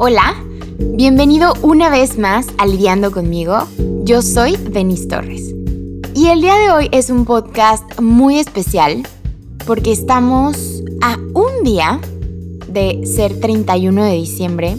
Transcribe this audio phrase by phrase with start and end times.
[0.00, 0.36] Hola,
[0.78, 3.66] bienvenido una vez más a Lidiando conmigo.
[4.04, 5.52] Yo soy Denise Torres.
[6.14, 9.02] Y el día de hoy es un podcast muy especial
[9.66, 12.00] porque estamos a un día
[12.68, 14.76] de ser 31 de diciembre.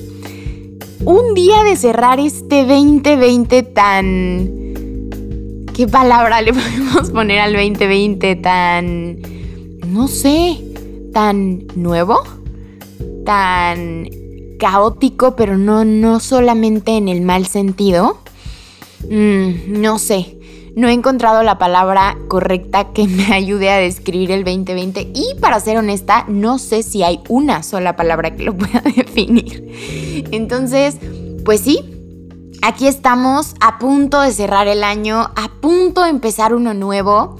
[1.03, 4.49] Un día de cerrar este 2020 tan...
[5.75, 9.17] ¿Qué palabra le podemos poner al 2020 tan...
[9.85, 10.63] no sé,
[11.11, 12.23] tan nuevo?
[13.25, 14.18] Tan
[14.59, 18.19] caótico, pero no, no solamente en el mal sentido.
[19.09, 20.37] Mm, no sé,
[20.75, 25.59] no he encontrado la palabra correcta que me ayude a describir el 2020 y para
[25.59, 30.25] ser honesta, no sé si hay una sola palabra que lo pueda definir.
[30.31, 30.97] Entonces,
[31.43, 31.79] pues sí,
[32.61, 37.37] aquí estamos a punto de cerrar el año, a punto de empezar uno nuevo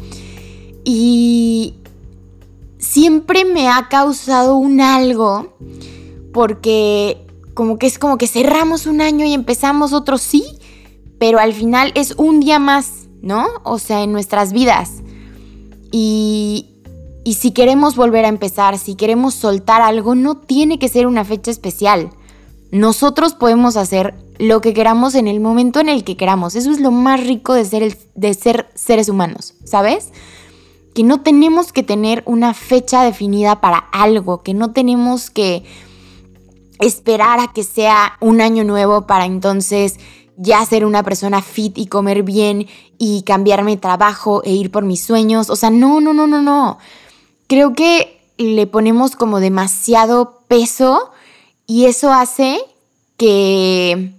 [0.84, 1.76] y
[2.80, 5.54] siempre me ha causado un algo
[6.34, 10.46] porque como que es como que cerramos un año y empezamos otro sí,
[11.20, 13.48] pero al final es un día más, ¿no?
[13.64, 15.04] O sea, en nuestras vidas.
[15.92, 16.68] Y,
[17.24, 21.26] y si queremos volver a empezar, si queremos soltar algo, no tiene que ser una
[21.26, 22.12] fecha especial.
[22.72, 26.56] Nosotros podemos hacer lo que queramos en el momento en el que queramos.
[26.56, 30.12] Eso es lo más rico de ser, de ser seres humanos, ¿sabes?
[30.94, 35.66] Que no tenemos que tener una fecha definida para algo, que no tenemos que
[36.80, 40.00] esperar a que sea un año nuevo para entonces
[40.38, 45.04] ya ser una persona fit y comer bien y cambiarme trabajo e ir por mis
[45.04, 45.50] sueños.
[45.50, 46.78] O sea, no, no, no, no, no.
[47.48, 51.12] Creo que le ponemos como demasiado peso
[51.68, 52.60] y eso hace
[53.18, 54.14] que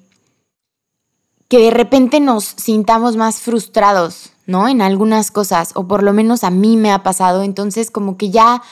[1.50, 4.68] que de repente nos sintamos más frustrados, ¿no?
[4.68, 8.30] En algunas cosas, o por lo menos a mí me ha pasado, entonces como que
[8.30, 8.62] ya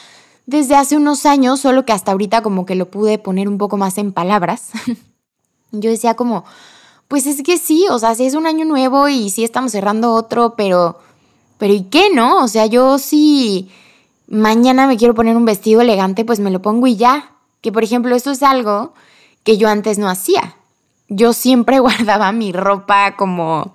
[0.48, 3.76] desde hace unos años, solo que hasta ahorita como que lo pude poner un poco
[3.76, 4.70] más en palabras.
[5.72, 6.46] Yo decía como,
[7.06, 10.14] pues es que sí, o sea, sí es un año nuevo y sí estamos cerrando
[10.14, 11.00] otro, pero,
[11.58, 12.42] pero ¿y qué, no?
[12.42, 13.68] O sea, yo sí
[14.26, 17.32] mañana me quiero poner un vestido elegante, pues me lo pongo y ya.
[17.60, 18.94] Que por ejemplo, esto es algo
[19.44, 20.56] que yo antes no hacía.
[21.10, 23.74] Yo siempre guardaba mi ropa como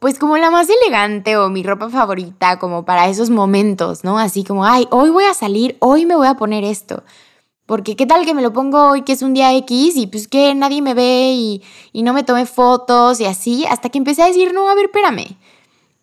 [0.00, 4.18] pues como la más elegante o mi ropa favorita como para esos momentos, ¿no?
[4.18, 7.04] Así como, ay, hoy voy a salir, hoy me voy a poner esto.
[7.66, 10.26] Porque qué tal que me lo pongo hoy que es un día X y pues
[10.26, 11.62] que nadie me ve y,
[11.92, 14.86] y no me tome fotos y así, hasta que empecé a decir, no, a ver,
[14.86, 15.36] espérame.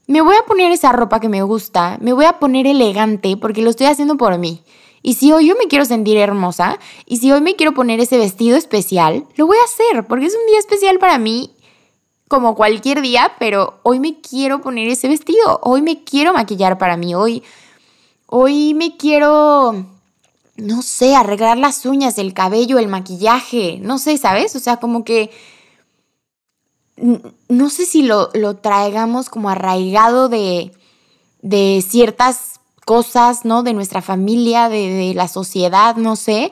[0.05, 3.63] Me voy a poner esa ropa que me gusta, me voy a poner elegante porque
[3.63, 4.61] lo estoy haciendo por mí.
[5.01, 6.77] Y si hoy yo me quiero sentir hermosa
[7.07, 10.35] y si hoy me quiero poner ese vestido especial, lo voy a hacer porque es
[10.35, 11.51] un día especial para mí
[12.27, 16.97] como cualquier día, pero hoy me quiero poner ese vestido, hoy me quiero maquillar para
[16.97, 17.43] mí, hoy,
[18.25, 19.85] hoy me quiero,
[20.57, 24.55] no sé, arreglar las uñas, el cabello, el maquillaje, no sé, ¿sabes?
[24.55, 25.31] O sea, como que,
[27.47, 30.73] no sé si lo, lo traigamos como arraigado de,
[31.41, 33.63] de ciertas cosas, ¿no?
[33.63, 36.51] De nuestra familia, de, de la sociedad, no sé.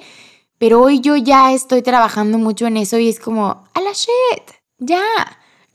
[0.58, 4.44] Pero hoy yo ya estoy trabajando mucho en eso y es como, a la shit,
[4.78, 5.02] ya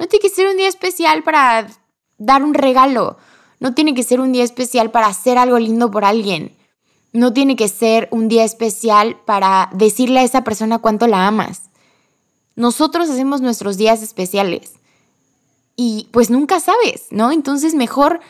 [0.01, 1.69] no tiene que ser un día especial para
[2.17, 3.19] dar un regalo.
[3.61, 6.57] No tiene que ser un día especial para hacer algo lindo por alguien.
[7.13, 11.65] No tiene que ser un día especial para decirle a esa persona cuánto la amas.
[12.57, 14.73] Nosotros hacemos nuestros días especiales.
[15.77, 17.31] Y pues nunca sabes, ¿no?
[17.31, 18.21] Entonces mejor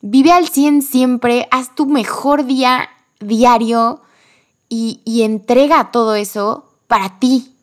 [0.00, 2.88] vive al 100 siempre, haz tu mejor día
[3.20, 4.02] diario
[4.68, 7.54] y, y entrega todo eso para ti.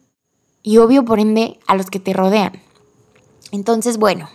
[0.63, 2.68] Y obvio, por ende, a los que te rodean.
[3.51, 4.29] Entonces, bueno,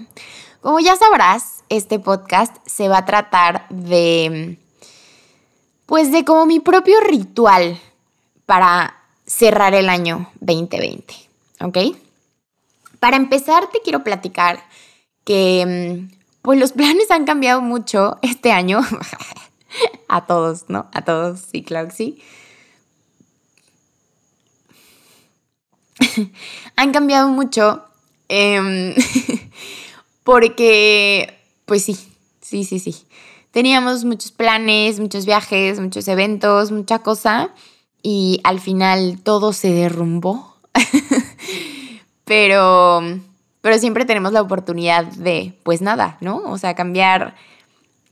[0.61, 4.59] como ya sabrás, este podcast se va a tratar de,
[5.87, 7.81] pues de como mi propio ritual
[8.47, 11.15] para cerrar el año 2020,
[11.61, 11.79] ¿ok?
[12.99, 14.65] Para empezar, te quiero platicar
[15.25, 16.09] que,
[16.43, 18.81] pues los planes han cambiado mucho este año.
[20.09, 20.89] a todos, ¿no?
[20.93, 22.23] A todos, sí, claro sí.
[26.77, 27.85] han cambiado mucho
[28.29, 28.95] Em,
[30.25, 31.97] porque, pues sí,
[32.41, 33.07] sí, sí, sí.
[33.51, 37.51] Teníamos muchos planes, muchos viajes, muchos eventos, mucha cosa
[38.03, 40.57] y al final todo se derrumbó.
[42.25, 43.01] pero,
[43.61, 46.39] pero siempre tenemos la oportunidad de, pues nada, ¿no?
[46.39, 47.37] O sea, cambiar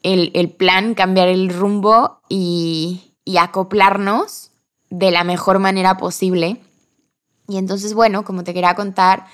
[0.03, 4.51] el, el plan, cambiar el rumbo y, y acoplarnos
[4.91, 6.61] de la mejor manera posible.
[7.49, 9.27] Y entonces, bueno, como te quería contar,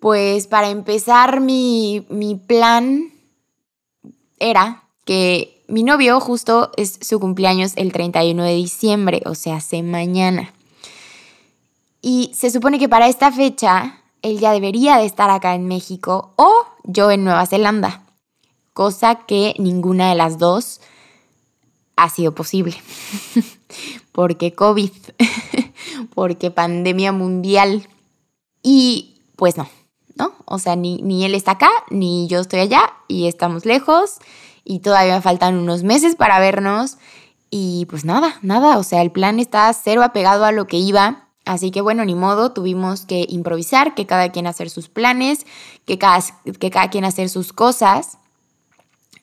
[0.00, 2.04] pues para empezar mi,
[2.46, 3.12] plan
[4.38, 9.82] era que mi novio justo es su cumpleaños el 31 de diciembre, o sea, hace
[9.82, 10.52] mañana.
[12.02, 16.32] Y se supone que para esta fecha él ya debería de estar acá en México
[16.36, 16.50] o
[16.84, 18.02] yo en Nueva Zelanda,
[18.72, 20.80] cosa que ninguna de las dos
[21.96, 22.74] ha sido posible.
[24.12, 24.92] porque COVID,
[26.14, 27.86] porque pandemia mundial.
[28.62, 29.68] Y pues no,
[30.44, 34.18] O sea, ni, ni él está acá, ni yo estoy allá y estamos lejos
[34.64, 36.98] y todavía faltan unos meses para vernos.
[37.50, 41.26] Y pues nada, nada, o sea, el plan está cero apegado a lo que iba.
[41.44, 45.46] Así que bueno, ni modo, tuvimos que improvisar, que cada quien hacer sus planes,
[45.84, 46.22] que cada,
[46.58, 48.18] que cada quien hacer sus cosas.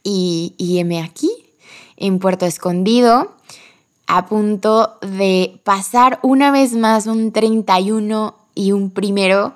[0.04, 1.32] Y, y heme aquí,
[1.96, 3.34] en Puerto Escondido,
[4.08, 9.54] a punto de pasar una vez más un 31 y un primero,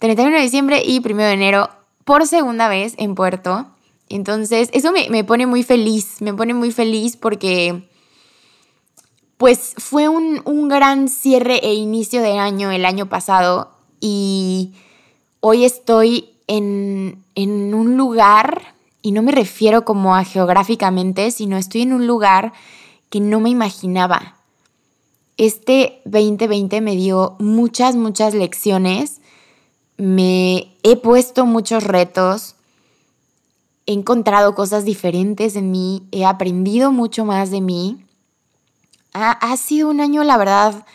[0.00, 1.68] 31 de diciembre y primero de enero,
[2.04, 3.68] por segunda vez en Puerto.
[4.08, 7.86] Entonces, eso me, me pone muy feliz, me pone muy feliz porque
[9.36, 13.70] pues fue un, un, gran cierre e inicio de año el año pasado
[14.00, 14.72] y
[15.40, 21.82] hoy estoy en, en, un lugar, y no me refiero como a geográficamente, sino estoy
[21.82, 22.52] en un lugar
[23.08, 24.36] que no me imaginaba.
[25.36, 29.19] Este 2020 me dio muchas, muchas lecciones,
[30.00, 32.56] me he puesto muchos retos,
[33.86, 38.04] he encontrado cosas diferentes en mí, he aprendido mucho más de mí.
[39.12, 40.86] Ha, ha sido un año, la verdad,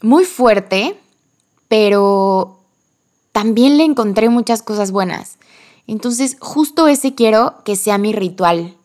[0.00, 0.98] muy fuerte,
[1.68, 2.60] pero
[3.32, 5.38] también le encontré muchas cosas buenas.
[5.86, 8.76] Entonces, justo ese quiero que sea mi ritual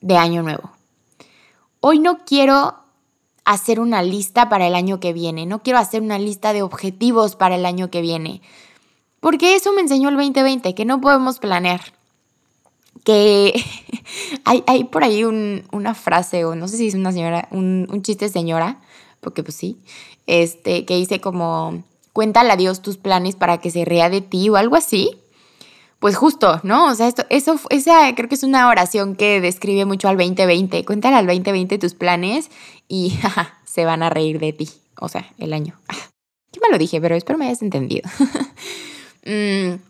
[0.00, 0.70] de año nuevo.
[1.80, 2.76] Hoy no quiero
[3.44, 7.36] hacer una lista para el año que viene, no quiero hacer una lista de objetivos
[7.36, 8.40] para el año que viene,
[9.20, 11.80] porque eso me enseñó el 2020, que no podemos planear
[13.04, 13.52] que
[14.44, 18.02] hay, hay, por ahí una frase, o no sé si es una señora, un, un,
[18.02, 18.80] chiste señora,
[19.20, 19.78] porque pues sí,
[20.26, 24.48] este, que dice como, cuéntale a Dios tus planes para que se ría de ti
[24.48, 25.10] o algo así.
[26.02, 26.90] Pues justo, ¿no?
[26.90, 30.84] O sea, esto, eso, esa creo que es una oración que describe mucho al 2020.
[30.84, 32.50] Cuéntale al 2020 tus planes
[32.88, 33.16] y
[33.64, 34.68] se van a reír de ti.
[34.98, 35.78] O sea, el año.
[36.52, 38.10] Yo me lo dije, pero espero me hayas entendido.
[39.24, 39.80] mm,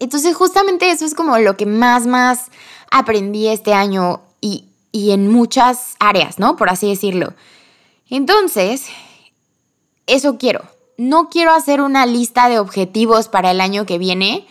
[0.00, 2.50] entonces justamente eso es como lo que más, más
[2.90, 6.56] aprendí este año y, y en muchas áreas, ¿no?
[6.56, 7.32] Por así decirlo.
[8.10, 8.86] Entonces,
[10.08, 10.64] eso quiero.
[10.98, 14.48] No quiero hacer una lista de objetivos para el año que viene,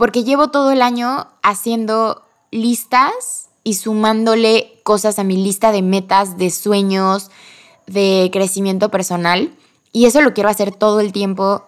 [0.00, 6.38] porque llevo todo el año haciendo listas y sumándole cosas a mi lista de metas,
[6.38, 7.30] de sueños,
[7.86, 9.54] de crecimiento personal.
[9.92, 11.66] Y eso lo quiero hacer todo el tiempo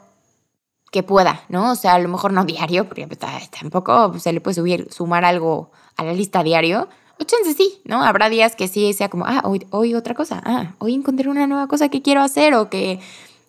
[0.90, 1.72] que pueda, ¿no?
[1.72, 3.18] O sea, a lo mejor no diario, porque pues,
[3.50, 6.88] tampoco se le puede subir, sumar algo a la lista diario.
[7.20, 8.02] O chance sí, ¿no?
[8.02, 11.46] Habrá días que sí sea como, ah, hoy, hoy otra cosa, ah, hoy encontré una
[11.46, 12.98] nueva cosa que quiero hacer o que,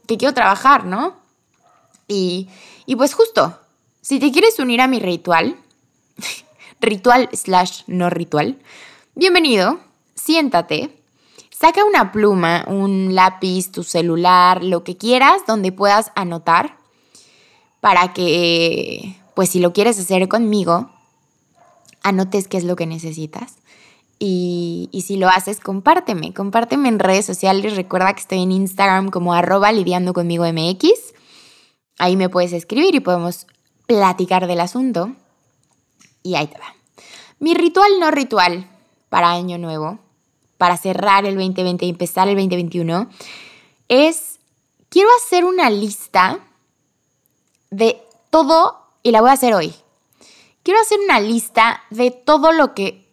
[0.07, 1.13] que quiero trabajar, ¿no?
[2.09, 2.49] Y,
[2.85, 3.57] y pues justo,
[4.03, 5.55] si te quieres unir a mi ritual,
[6.81, 8.59] ritual slash no ritual,
[9.15, 9.79] bienvenido,
[10.13, 10.93] siéntate,
[11.49, 16.75] saca una pluma, un lápiz, tu celular, lo que quieras, donde puedas anotar
[17.79, 20.89] para que, pues si lo quieres hacer conmigo,
[22.03, 23.55] anotes qué es lo que necesitas.
[24.19, 27.75] Y, si lo haces, compárteme, compárteme en redes sociales.
[27.75, 31.13] Recuerda que estoy en Instagram como arroba lidiando conmigo MX.
[31.99, 33.47] Ahí me puedes escribir y podemos
[33.93, 35.11] platicar del asunto.
[36.23, 36.73] Y ahí te va.
[37.39, 38.69] Mi ritual no ritual
[39.09, 39.99] para Año Nuevo,
[40.57, 43.09] para cerrar el 2020 y empezar el 2021,
[43.89, 44.39] es,
[44.89, 46.39] quiero hacer una lista
[47.69, 49.73] de todo, y la voy a hacer hoy.
[50.63, 53.07] Quiero hacer una lista de todo lo que,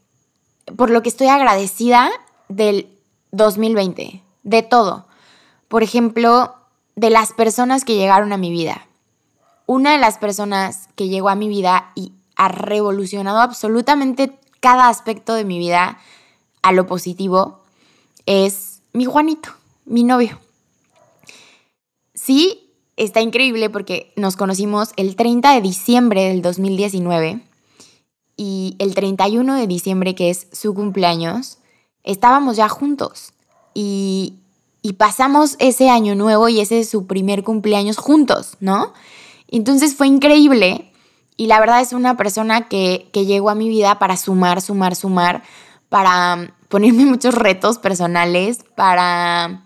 [0.76, 2.10] por lo que estoy agradecida
[2.48, 2.88] del
[3.32, 5.06] 2020, de todo.
[5.68, 6.54] Por ejemplo,
[6.94, 8.86] de las personas que llegaron a mi vida.
[9.70, 15.34] Una de las personas que llegó a mi vida y ha revolucionado absolutamente cada aspecto
[15.34, 16.00] de mi vida
[16.60, 17.60] a lo positivo
[18.26, 19.50] es mi Juanito,
[19.84, 20.40] mi novio.
[22.14, 27.40] Sí, está increíble porque nos conocimos el 30 de diciembre del 2019
[28.36, 31.58] y el 31 de diciembre, que es su cumpleaños,
[32.02, 33.34] estábamos ya juntos
[33.72, 34.34] y,
[34.98, 38.94] pasamos ese año nuevo y ese es su primer cumpleaños juntos, ¿no?
[39.50, 40.92] Entonces fue increíble
[41.36, 44.94] y la verdad es una persona que, que llegó a mi vida para sumar, sumar,
[44.94, 45.42] sumar,
[45.88, 49.64] para ponerme muchos retos personales, para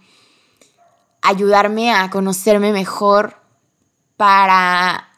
[1.22, 3.36] ayudarme a conocerme mejor
[4.16, 5.08] para,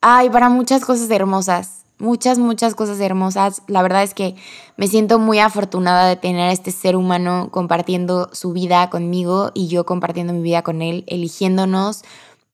[0.00, 1.84] ay, para muchas cosas hermosas.
[1.98, 3.62] muchas, muchas cosas hermosas.
[3.66, 4.36] La verdad es que
[4.76, 9.68] me siento muy afortunada de tener a este ser humano compartiendo su vida conmigo y
[9.68, 12.02] yo compartiendo mi vida con él, eligiéndonos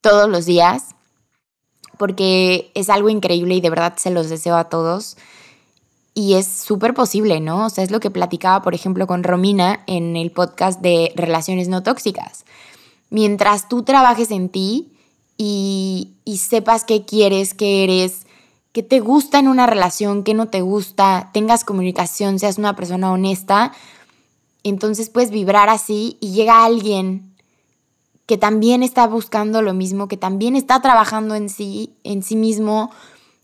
[0.01, 0.95] todos los días,
[2.03, 5.17] porque es algo increíble y de verdad se los deseo a todos.
[6.15, 7.67] Y es súper posible, ¿no?
[7.67, 11.69] O sea, es lo que platicaba, por ejemplo, con Romina en el podcast de Relaciones
[11.69, 12.45] No Tóxicas.
[13.09, 14.89] Mientras tú trabajes en ti
[15.39, 18.27] y, sepas qué quieres, qué eres,
[18.73, 23.13] qué te gusta en una relación, qué no te gusta, tengas comunicación, seas una persona
[23.13, 23.71] honesta,
[24.65, 27.32] entonces puedes vibrar así y llega alguien
[28.27, 32.91] que también está buscando lo mismo, que también está trabajando en sí, en sí mismo,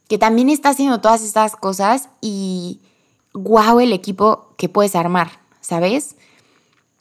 [0.08, 2.80] que también está haciendo todas estas cosas y
[3.34, 6.16] wow el equipo que puedes armar, ¿sabes?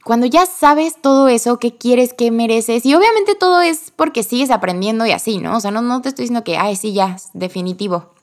[0.03, 4.51] Cuando ya sabes todo eso, qué quieres, qué mereces, y obviamente todo es porque sigues
[4.51, 5.57] aprendiendo y así, ¿no?
[5.57, 8.13] O sea, no, no te estoy diciendo que, ay, sí, ya, definitivo.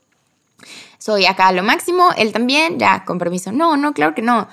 [0.98, 3.52] Soy acá lo máximo, él también, ya, con permiso.
[3.52, 4.48] No, no, claro que no.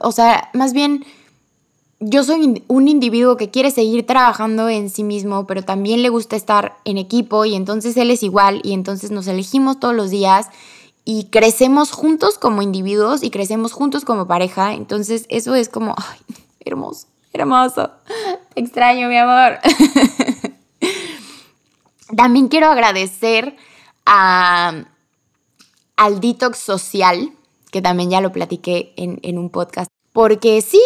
[0.00, 1.06] o sea, más bien
[2.00, 6.34] yo soy un individuo que quiere seguir trabajando en sí mismo, pero también le gusta
[6.34, 10.48] estar en equipo y entonces él es igual y entonces nos elegimos todos los días
[11.04, 14.72] y crecemos juntos como individuos y crecemos juntos como pareja.
[14.72, 16.18] Entonces eso es como, ay,
[16.64, 17.90] hermoso, hermoso.
[18.54, 19.58] Te extraño, mi amor.
[22.16, 23.56] también quiero agradecer
[24.06, 24.84] a,
[25.96, 27.30] al detox social,
[27.70, 30.82] que también ya lo platiqué en, en un podcast porque sí,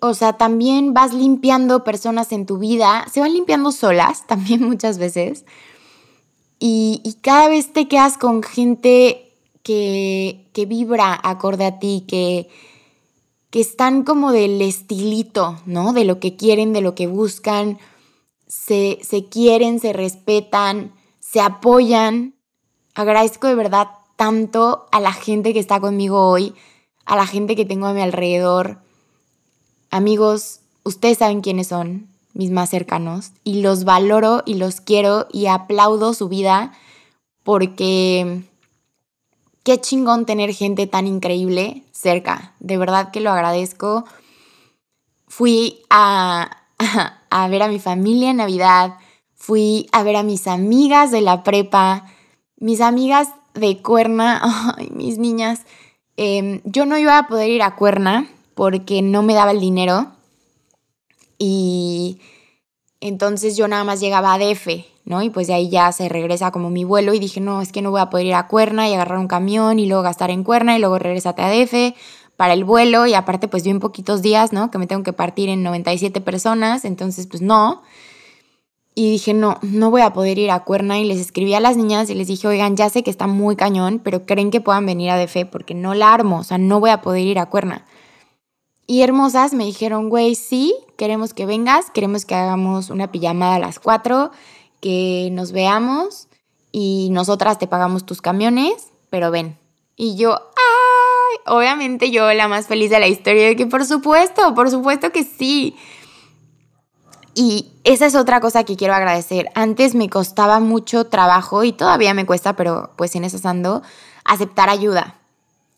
[0.00, 4.98] o sea, también vas limpiando personas en tu vida, se van limpiando solas también muchas
[4.98, 5.44] veces.
[6.58, 9.32] Y, cada vez te quedas con gente
[9.64, 12.48] que, que vibra acorde a ti, que,
[13.50, 15.92] que están como del estilito, ¿no?
[15.92, 17.78] De lo que quieren, de lo que buscan,
[18.46, 22.36] se, se quieren, se respetan, se apoyan.
[22.94, 26.54] Agradezco de verdad tanto a la gente que está conmigo hoy
[27.04, 28.78] a la gente que tengo a mi alrededor.
[29.90, 35.46] Amigos, ustedes saben quiénes son, mis más cercanos, y los valoro y los quiero y
[35.46, 36.72] aplaudo su vida
[37.42, 38.42] porque
[39.62, 42.54] qué chingón tener gente tan increíble cerca.
[42.60, 44.04] De verdad que lo agradezco.
[45.28, 46.50] Fui a,
[47.30, 48.94] a, ver a mi familia en Navidad,
[49.34, 52.06] fui a ver a mis amigas de la prepa,
[52.56, 54.40] mis amigas de cuerna,
[54.76, 55.64] ay, mis niñas
[56.24, 60.12] Em, yo no iba a poder ir a Cuerna porque no me daba el dinero
[61.36, 62.20] y
[63.00, 65.20] entonces yo nada más llegaba a DF, ¿no?
[65.22, 67.82] Y pues de ahí ya se regresa como mi vuelo y dije, no, es que
[67.82, 70.44] no voy a poder ir a Cuerna y agarrar un camión y luego gastar en
[70.44, 71.96] Cuerna y luego regresarte a DF
[72.36, 74.70] para el vuelo y aparte pues en poquitos días, ¿no?
[74.70, 77.82] Que me tengo que partir en 97 personas, entonces pues no.
[78.94, 80.98] Y dije, no, no voy a poder ir a Cuerna.
[80.98, 83.56] Y les escribí a las niñas y les dije, oigan, ya sé que está muy
[83.56, 86.80] cañón, pero creen que puedan venir a DF porque no la armo, o sea, no
[86.80, 87.86] voy a poder ir a Cuerna.
[88.86, 93.58] Y hermosas me dijeron, güey, sí, queremos que vengas, queremos que hagamos una pijamada a
[93.58, 94.30] las 4,
[94.80, 96.28] que nos veamos
[96.72, 99.56] y nosotras te pagamos tus camiones, pero ven.
[99.96, 104.54] Y yo, ay, obviamente yo la más feliz de la historia de que por supuesto,
[104.54, 105.76] por supuesto que sí.
[107.34, 109.48] Y esa es otra cosa que quiero agradecer.
[109.54, 113.82] Antes me costaba mucho trabajo y todavía me cuesta, pero pues en eso ando,
[114.24, 115.16] aceptar ayuda,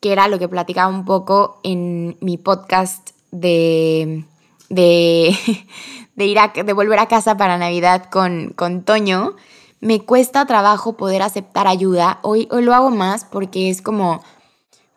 [0.00, 4.24] que era lo que platicaba un poco en mi podcast de,
[4.68, 5.36] de,
[6.16, 9.36] de ir a, de volver a casa para Navidad con, con Toño.
[9.80, 12.18] Me cuesta trabajo poder aceptar ayuda.
[12.22, 14.24] Hoy, hoy lo hago más porque es como,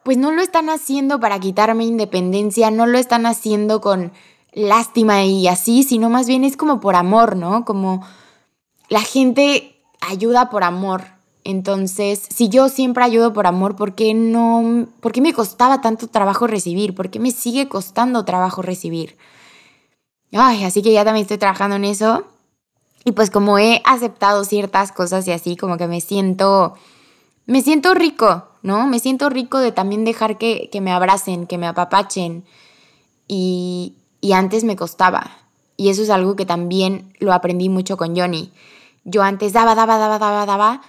[0.04, 4.12] pues no lo están haciendo para quitarme independencia, no lo están haciendo con
[4.58, 7.64] lástima y así, sino más bien es como por amor, ¿no?
[7.64, 8.06] Como
[8.90, 11.04] la gente ayuda por amor.
[11.44, 14.88] Entonces, si yo siempre ayudo por amor, ¿por qué no?
[15.00, 16.96] ¿Por qué me costaba tanto trabajo recibir?
[16.96, 19.18] ¿Por qué me sigue costando trabajo recibir?
[20.34, 22.26] Ay, así que ya también estoy trabajando en eso.
[23.06, 26.74] Y pues como he aceptado ciertas cosas y así, como que me siento,
[27.46, 28.88] me siento rico, ¿no?
[28.88, 32.44] Me siento rico de también dejar que, que me abracen, que me apapachen.
[33.30, 35.38] Y, y antes me costaba.
[35.76, 38.52] Y eso es algo que también lo aprendí mucho con Johnny.
[39.04, 40.82] Yo antes daba, daba, daba, daba, daba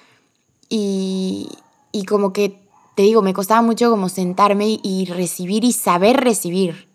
[0.69, 1.49] y,
[1.93, 2.61] y como que,
[2.95, 6.89] te digo, me costaba mucho como sentarme y recibir y saber recibir.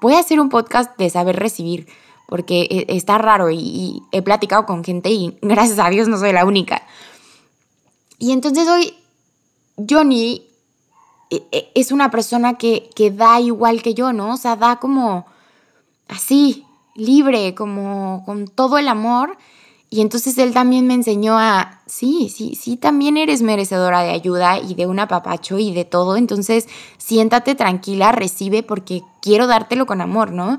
[0.00, 1.86] Voy a hacer un podcast de saber recibir
[2.26, 6.32] porque e, está raro y, he platicado con gente y gracias a Dios no soy
[6.32, 6.82] la única.
[8.18, 8.94] Y entonces hoy
[9.88, 10.46] Johnny
[11.30, 14.34] e, e, es una persona que, que da igual que yo, ¿no?
[14.34, 15.26] O sea, da como
[16.08, 19.36] así, libre, como con todo el amor.
[19.90, 24.58] Y entonces él también me enseñó a, sí, sí, sí, también eres merecedora de ayuda
[24.58, 26.16] y de un apapacho y de todo.
[26.16, 26.68] Entonces
[26.98, 30.58] siéntate tranquila, recibe porque quiero dártelo con amor, ¿no?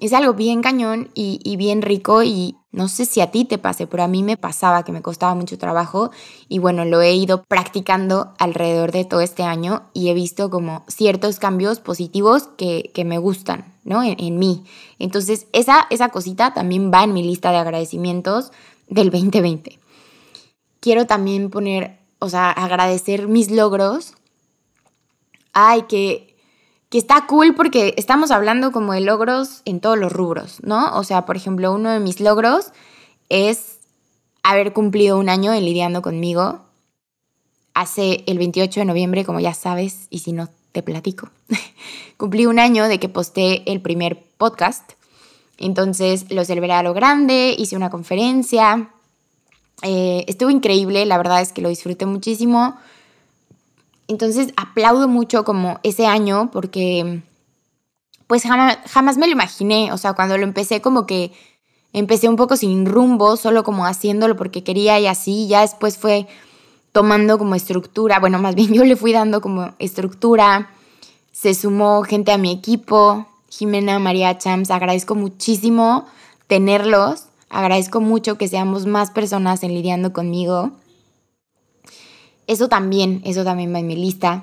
[0.00, 3.86] Es algo bien cañón y, bien rico y no sé si a ti te pase,
[3.86, 6.10] pero a mí me pasaba que me costaba mucho trabajo
[6.48, 10.86] y bueno, lo he ido practicando alrededor de todo este año y he visto como
[10.88, 14.02] ciertos cambios positivos que, me gustan, ¿no?
[14.02, 14.64] En, mí.
[14.98, 18.52] Entonces, esa, esa cosita también va en mi lista de agradecimientos
[18.88, 19.78] del 2020.
[20.80, 24.14] Quiero también poner, o sea, agradecer mis logros.
[25.52, 26.29] Ay, que
[26.90, 30.96] que está cool porque estamos hablando como de logros en todos los rubros, ¿no?
[30.98, 32.72] O sea, por ejemplo, uno de mis logros
[33.28, 33.78] es
[34.42, 36.62] haber cumplido un año en lidiando conmigo.
[37.74, 41.30] Hace el 28 de noviembre, como ya sabes, y si no, te platico.
[42.16, 44.92] Cumplí un año de que posté el primer podcast.
[45.58, 48.90] Entonces lo celebré a lo grande, hice una conferencia.
[49.82, 52.76] Eh, estuvo increíble, la verdad es que lo disfruté muchísimo.
[54.10, 57.22] Entonces aplaudo mucho como ese año porque
[58.26, 61.32] pues jamás, me lo imaginé, o sea, cuando lo empecé como que
[61.92, 66.26] empecé un poco sin rumbo, solo como haciéndolo porque quería y así, ya después fue
[66.90, 70.70] tomando como estructura, bueno, más bien yo le fui dando como estructura,
[71.30, 76.04] se sumó gente a mi equipo, Jimena, María Champs, agradezco muchísimo
[76.48, 80.72] tenerlos, agradezco mucho que seamos más personas en lidiando conmigo
[82.50, 84.42] eso también, eso también va en mi lista.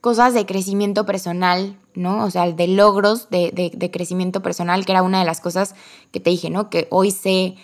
[0.00, 2.24] Cosas de crecimiento personal, ¿no?
[2.24, 5.74] O sea, de logros de, crecimiento personal, que era una de las cosas
[6.10, 6.70] que te dije, ¿no?
[6.70, 7.56] Que hoy sé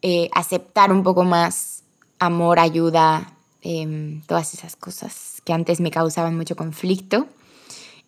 [0.00, 1.82] eh, aceptar un poco más
[2.18, 7.26] amor, ayuda, em, todas esas cosas que antes me causaban mucho conflicto.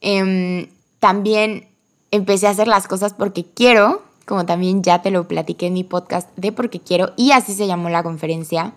[0.00, 1.68] Em, también
[2.10, 5.84] empecé a hacer las cosas porque quiero, como también ya te lo platiqué en mi
[5.84, 8.72] podcast de porque quiero, y así se llamó la conferencia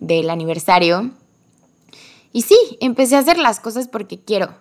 [0.00, 1.10] del aniversario.
[2.32, 4.54] Y sí, empecé a hacer las cosas porque quiero,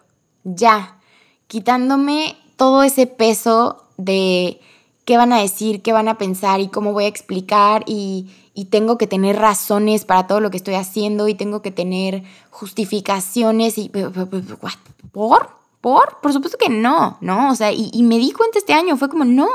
[0.43, 0.99] ya,
[1.47, 4.59] quitándome todo ese peso de
[5.05, 8.29] qué van a decir, qué van a pensar y cómo voy a explicar y,
[8.71, 13.77] tengo que tener razones para todo lo que estoy haciendo y tengo que tener justificaciones
[13.77, 13.89] y...
[13.89, 15.49] ¿Por?
[15.79, 16.17] ¿Por?
[16.21, 17.51] Por supuesto que no, ¿no?
[17.51, 19.47] O sea, y, y me di cuenta este año, fue como, no.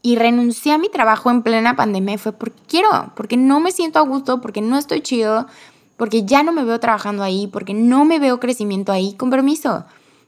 [0.00, 3.98] Y renuncié a mi trabajo en plena pandemia fue porque quiero, porque no me siento
[3.98, 5.46] a gusto, porque no estoy chido,
[6.02, 9.84] porque ya no me veo trabajando ahí, porque no me veo crecimiento ahí, con permiso.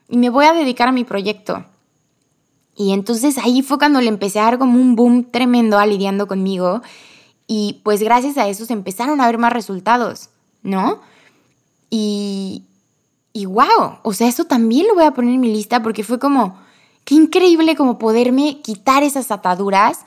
[0.09, 1.65] Y me voy a dedicar a mi proyecto.
[2.77, 6.29] Y entonces ahí fue cuando le empecé a dar como un boom tremendo a lidiando
[6.29, 6.81] conmigo.
[7.49, 10.31] Y pues gracias a eso se empezaron a ver más resultados,
[10.63, 11.01] ¿no?
[11.91, 12.63] Y,
[13.33, 16.21] y wow, o sea, eso también lo voy a poner en mi lista porque fue
[16.21, 16.57] como,
[17.05, 20.05] qué increíble como poderme quitar esas ataduras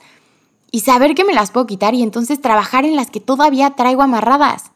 [0.70, 4.00] y saber que me las puedo quitar y entonces trabajar en las que todavía traigo
[4.00, 4.70] amarradas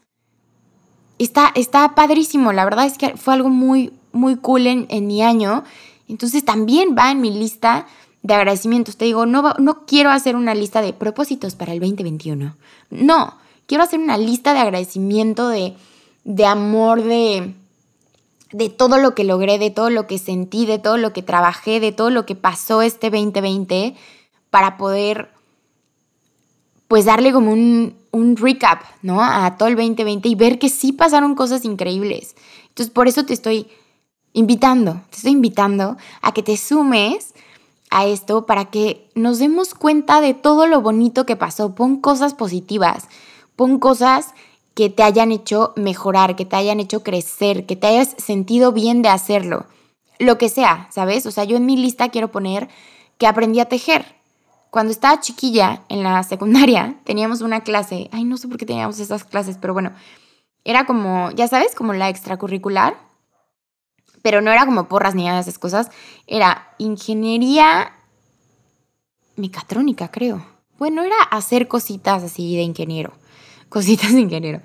[1.19, 2.53] está, está padrísimo.
[2.53, 5.63] La verdad es que fue algo muy, muy cool en, en mi año.
[6.07, 7.87] Entonces también va en mi lista
[8.21, 8.97] de agradecimientos.
[8.97, 12.55] Te digo, no, no quiero hacer una lista de propósitos para el 2021.
[12.89, 15.75] No, quiero hacer una lista de agradecimiento, de,
[16.23, 17.53] de amor, de,
[18.51, 21.79] de todo lo que logré, de todo lo que sentí, de todo lo que trabajé,
[21.79, 23.95] de todo lo que pasó este 2020
[24.49, 25.32] para poder
[26.93, 29.19] pues darle como un, un recap, ¿no?
[29.19, 32.35] A todo el 2020 y ver que sí pasaron cosas increíbles.
[32.67, 33.65] Entonces, por eso te estoy
[34.33, 37.33] invitando, te estoy invitando a que te sumes
[37.89, 41.73] a esto para que nos demos cuenta de todo lo bonito que pasó.
[41.73, 43.07] Pon cosas positivas,
[43.55, 44.35] pon cosas
[44.75, 49.01] que te hayan hecho mejorar, que te hayan hecho crecer, que te hayas sentido bien
[49.01, 49.65] de hacerlo.
[50.19, 51.25] Lo que sea, ¿sabes?
[51.25, 52.69] O sea, yo en mi lista quiero poner
[53.17, 54.21] que aprendí a tejer.
[54.73, 58.99] Cuando estaba chiquilla en la secundaria, teníamos una clase, ay, no sé por qué teníamos
[58.99, 59.91] esas clases, pero bueno,
[60.63, 62.97] era como, ya sabes, como la extracurricular,
[64.23, 65.91] pero no era como porras ni nada de esas cosas,
[66.25, 67.93] era ingeniería
[69.35, 70.43] mecatrónica, creo.
[70.79, 73.13] Bueno, era hacer cositas así de ingeniero,
[73.69, 74.61] cositas de ingeniero,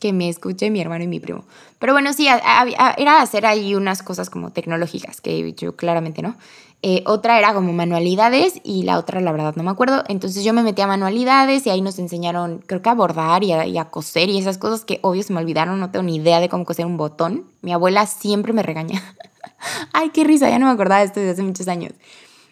[0.00, 1.46] que me escuche mi hermano y mi primo.
[1.78, 6.36] Pero bueno, sí, era hacer ahí unas cosas como tecnológicas, que yo claramente no.
[6.82, 10.04] Eh, otra era como manualidades y la otra, la verdad, no me acuerdo.
[10.08, 13.52] Entonces yo me metí a manualidades y ahí nos enseñaron, creo que a bordar y
[13.52, 16.48] a, coser y esas cosas que obvio se me olvidaron, no tengo ni idea de
[16.48, 17.46] cómo coser un botón.
[17.62, 19.02] Mi abuela siempre me regaña.
[19.92, 21.92] Ay, qué risa, ya no me acordaba de esto desde hace muchos años.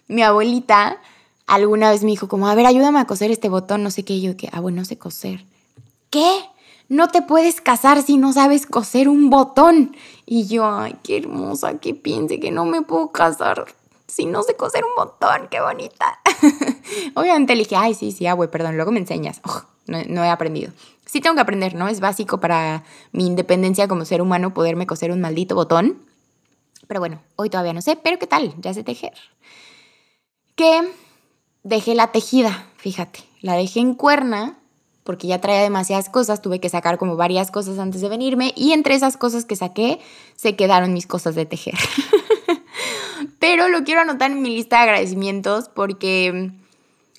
[0.08, 0.98] Mi abuelita
[1.46, 4.14] alguna vez me dijo como, a ver, ayúdame a coser este botón, no sé qué.
[4.14, 5.44] Y yo que, ah, bueno, no sé coser.
[6.10, 6.40] ¿Qué?
[6.88, 9.96] No te puedes casar si no sabes coser un botón.
[10.26, 13.66] Y yo, ay, qué hermosa, que piense que no me puedo casar
[14.06, 16.20] si no sé coser un montón, qué bonita.
[17.14, 19.40] Obviamente le dije, ay, sí, sí, ah, perdón, luego me enseñas.
[19.86, 20.72] no, he aprendido.
[21.06, 21.88] Sí tengo que aprender, ¿no?
[21.88, 25.98] Es básico para mi independencia como ser humano poderme coser un maldito botón.
[26.86, 28.54] Pero bueno, hoy todavía no sé, pero ¿qué tal?
[28.58, 29.14] Ya sé tejer.
[30.54, 30.92] Que
[31.62, 34.58] dejé la tejida, fíjate, la dejé en cuerna
[35.02, 38.72] porque ya traía demasiadas cosas, tuve que sacar como varias cosas antes de venirme y
[38.72, 40.00] entre esas cosas que saqué
[40.34, 41.74] se quedaron mis cosas de tejer.
[43.46, 46.50] Pero lo quiero anotar en mi lista de agradecimientos porque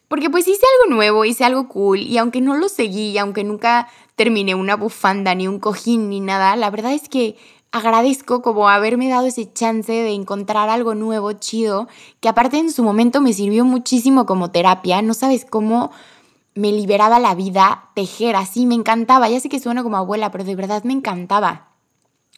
[0.08, 3.90] porque pues hice algo nuevo, hice algo cool y aunque no lo seguí, aunque nunca
[4.16, 7.36] terminé una bufanda ni un cojín ni nada, la verdad es que
[7.72, 11.88] agradezco como haberme dado ese chance de encontrar algo nuevo, chido,
[12.22, 15.92] que aparte en su momento me sirvió muchísimo como terapia, no sabes cómo
[16.56, 20.44] me liberaba la vida tejer así, me encantaba, ya sé que suena como abuela, pero
[20.44, 21.70] de verdad me encantaba.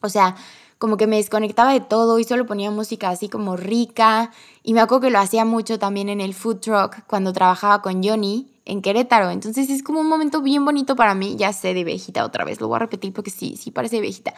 [0.02, 0.36] O sea,
[0.78, 4.32] como que me desconectaba de todo y solo ponía música así como rica.
[4.64, 8.04] Y me acuerdo que lo hacía mucho también en el food truck cuando trabajaba con
[8.04, 9.32] Johnny en Querétaro.
[9.32, 11.36] Entonces es como un momento bien bonito para mí.
[11.38, 14.34] Ya sé de viejita otra vez, lo voy a repetir porque sí, sí parece viejita.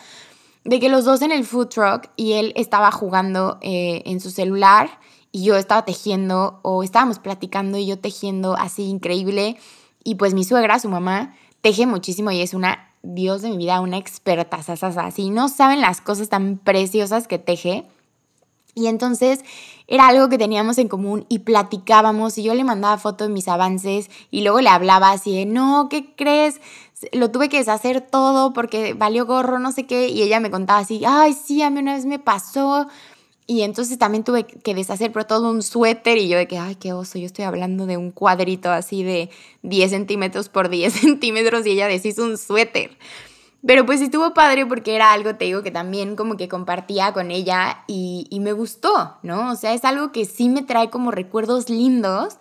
[0.63, 4.30] De que los dos en el food truck y él estaba jugando eh, en su
[4.30, 4.99] celular
[5.32, 9.58] y yo estaba tejiendo o estábamos platicando y yo tejiendo así increíble.
[10.04, 13.81] Y pues mi suegra, su mamá, teje muchísimo y es una Dios de mi vida,
[13.81, 17.85] una experta, así no saben las cosas tan preciosas que teje.
[18.75, 19.43] Y entonces
[19.88, 23.47] era algo que teníamos en común y platicábamos y yo le mandaba fotos de mis
[23.47, 26.62] avances y luego le hablaba así de, no, ¿qué crees?
[27.12, 30.07] Lo tuve que deshacer todo porque valió gorro, no sé qué.
[30.09, 32.88] Y ella me contaba así, ay, sí, a mí una vez me pasó
[33.49, 36.75] y entonces también tuve que deshacer pero todo un suéter y yo de que, ay,
[36.75, 39.31] qué oso, yo estoy hablando de un cuadrito así de
[39.63, 42.91] 10 centímetros por 10 centímetros y ella deshizo un suéter.
[43.65, 47.31] Pero pues estuvo padre porque era algo, te digo, que también como que compartía con
[47.31, 49.49] ella y, me gustó, ¿no?
[49.49, 52.38] O sea, es algo que sí me trae como recuerdos lindos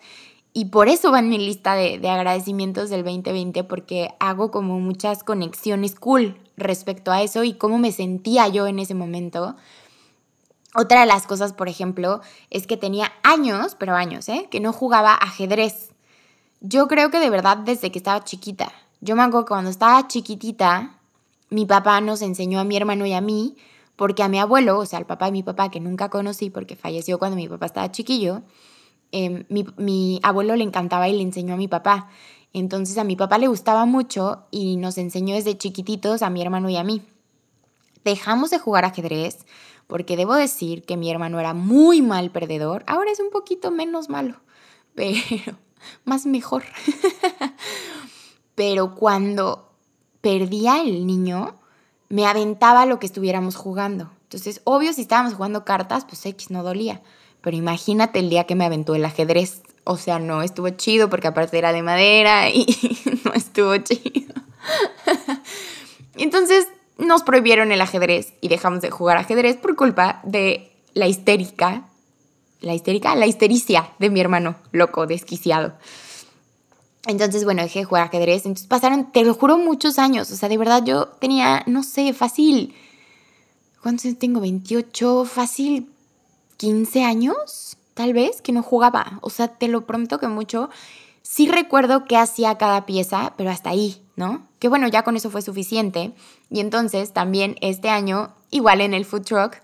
[0.53, 4.79] y por eso va en mi lista de, de agradecimientos del 2020 porque hago como
[4.79, 9.55] muchas conexiones cool respecto a eso y cómo me sentía yo en ese momento
[10.75, 14.47] otra de las cosas, por ejemplo, es que tenía años, pero años, ¿eh?
[14.51, 15.89] Que no jugaba ajedrez.
[16.61, 18.71] Yo creo que de verdad desde que estaba chiquita.
[19.01, 20.97] Yo me acuerdo que cuando estaba chiquitita,
[21.49, 23.55] mi papá nos enseñó a mi hermano y a mí,
[23.95, 26.75] porque a mi abuelo, o sea, al papá de mi papá, que nunca conocí porque
[26.75, 28.43] falleció cuando mi papá estaba chiquillo,
[29.11, 32.09] em, mi, mi abuelo le encantaba y le enseñó a mi papá.
[32.53, 36.69] Entonces a mi papá le gustaba mucho y nos enseñó desde chiquititos a mi hermano
[36.69, 37.01] y a mí.
[38.09, 39.45] Dejamos de jugar ajedrez
[39.85, 44.09] porque debo decir que mi hermano era muy mal perdedor, ahora es un poquito menos
[44.09, 44.41] malo,
[44.95, 45.57] pero
[46.05, 46.63] más mejor.
[48.55, 49.69] pero cuando
[50.21, 51.53] perdía el niño,
[52.09, 54.09] me aventaba lo que estuviéramos jugando.
[54.23, 57.03] Entonces, obvio, si estábamos jugando cartas, pues X no dolía.
[57.41, 59.61] Pero imagínate el día que me aventó el ajedrez.
[59.83, 62.65] O sea, no estuvo chido porque aparte era de madera y
[63.23, 64.33] no estuvo chido.
[66.15, 66.67] Entonces,
[66.99, 71.87] nos prohibieron el ajedrez y dejamos de jugar ajedrez por culpa de la histérica,
[72.61, 75.73] la histérica, la histericia de mi hermano, loco, desquiciado.
[77.07, 78.45] Entonces, bueno, dejé de jugar ajedrez.
[78.45, 80.29] Entonces pasaron, te lo juro, muchos años.
[80.31, 82.75] O sea, de verdad yo tenía, no sé, fácil.
[83.81, 84.41] ¿Cuántos años tengo?
[84.41, 85.89] 28, fácil
[86.57, 89.19] 15 años, tal vez, que no jugaba.
[89.21, 90.69] O sea, te lo prometo que mucho.
[91.21, 94.45] Sí recuerdo qué hacía cada pieza, pero hasta ahí, ¿no?
[94.59, 96.11] Que bueno, ya con eso fue suficiente.
[96.51, 99.61] Y entonces también este año, igual en el food truck,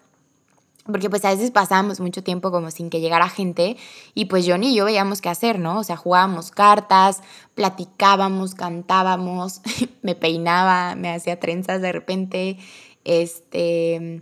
[0.85, 3.75] porque pues a veces pasábamos mucho tiempo como sin que llegara gente
[4.13, 5.79] y pues yo ni yo veíamos qué hacer, ¿no?
[5.79, 7.21] O sea, jugábamos cartas,
[7.53, 9.59] platicábamos, cantábamos,
[10.01, 12.57] me peinaba, me hacía trenzas de repente,
[13.03, 14.21] este,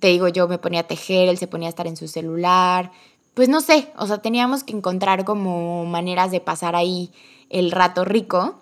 [0.00, 2.92] te digo, yo me ponía a tejer, él se ponía a estar en su celular,
[3.32, 7.10] pues no sé, o sea, teníamos que encontrar como maneras de pasar ahí
[7.48, 8.61] el rato rico.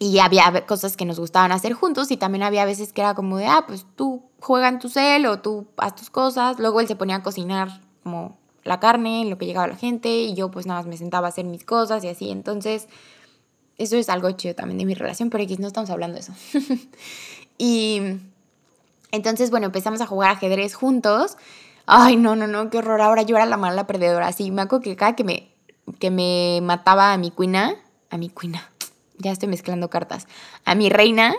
[0.00, 3.36] Y había cosas que nos gustaban hacer juntos y también había veces que era como
[3.36, 6.58] de, ah, pues tú juega en tu cel o tú haz tus cosas.
[6.58, 10.34] Luego él se ponía a cocinar como la carne, lo que llegaba la gente y
[10.34, 12.30] yo pues nada más me sentaba a hacer mis cosas y así.
[12.30, 12.88] Entonces,
[13.76, 16.32] eso es algo chido también de mi relación, pero aquí no estamos hablando de eso.
[17.58, 18.00] y
[19.12, 21.36] entonces, bueno, empezamos a jugar ajedrez juntos
[21.92, 23.00] Ay, no, no, no, qué horror.
[23.00, 24.28] Ahora yo era la mala perdedora.
[24.28, 25.52] Así, me acuerdo que cada que me,
[25.98, 27.74] que me mataba a mi cuina,
[28.10, 28.70] a mi cuina,
[29.20, 30.26] ya estoy mezclando cartas,
[30.64, 31.34] a mi reina,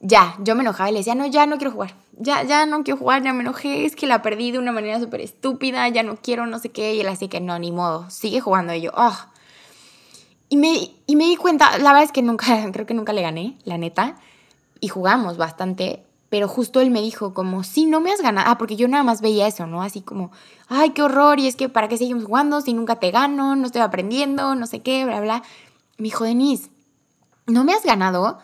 [0.00, 1.94] ya, yo me enojaba y le decía, no, ya no quiero jugar.
[2.20, 4.98] Ya, ya no quiero jugar, ya me enojé, es que la perdí de una manera
[5.00, 6.94] súper estúpida, ya no quiero, no sé qué.
[6.94, 8.74] Y él así que no, ni modo, sigue jugando.
[8.74, 9.16] Y yo, oh.
[10.48, 13.22] Y me, y me di cuenta, la verdad es que nunca, creo que nunca le
[13.22, 14.16] gané, la neta.
[14.80, 18.58] Y jugamos bastante, pero justo él me dijo como, sí, no me has ganado, ah,
[18.58, 19.82] porque yo nada más veía eso, ¿no?
[19.82, 20.30] Así como,
[20.68, 23.66] ay, qué horror, y es que ¿para qué seguimos jugando si nunca te gano, no
[23.66, 25.42] estoy aprendiendo, no sé qué, bla, bla?
[25.96, 26.70] Me dijo, Denise,
[27.48, 28.38] no me has ganado,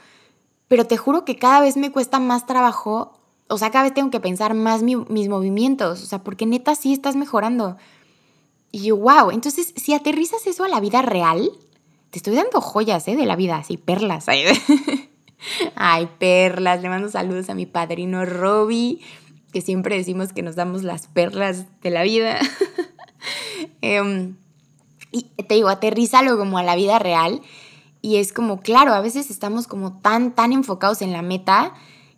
[0.69, 4.11] pero te juro que cada vez me cuesta más trabajo, o sea, cada vez tengo
[4.11, 7.77] que pensar más mis movimientos, o sea, porque neta sí estás mejorando.
[8.73, 11.51] Y yo, wow, entonces si aterrizas eso a la vida real,
[12.11, 13.15] te estoy dando joyas, ¿eh?
[13.15, 14.27] De la vida, así, perlas.
[15.77, 19.01] Ay, perlas, le mando saludos a mi padrino Robbie,
[19.53, 22.41] que siempre decimos que nos damos las perlas de la vida.
[23.81, 24.37] Em,
[25.11, 27.41] y te digo, aterrízalo como a la vida real.
[28.05, 31.73] Y es como, claro, a veces estamos como tan, tan enfocados en la meta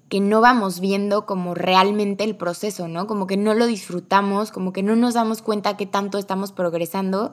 [0.08, 3.06] que no vamos viendo como realmente el proceso, ¿no?
[3.06, 7.30] Como que no lo disfrutamos, como que no nos damos cuenta que tanto estamos progresando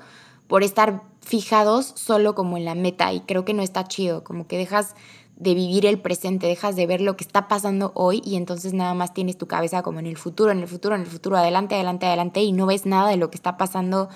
[0.48, 4.46] por estar fijados solo como en la meta y creo que no está chido, como
[4.46, 4.94] que dejas
[5.36, 8.94] de vivir el presente, dejas de ver lo que está pasando hoy y entonces nada
[8.94, 11.74] más tienes tu cabeza como en el futuro, en el futuro, en el futuro, adelante,
[11.74, 14.10] adelante, adelante y no ves nada de lo que está pasando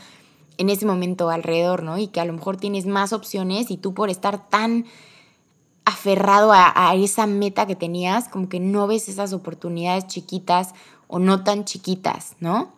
[0.57, 1.97] en ese momento alrededor, ¿no?
[1.97, 4.85] Y que a lo mejor tienes más opciones y tú por estar tan
[5.85, 10.73] aferrado a, esa meta que tenías, como que no ves esas oportunidades chiquitas
[11.07, 12.73] o no tan chiquitas, ¿no?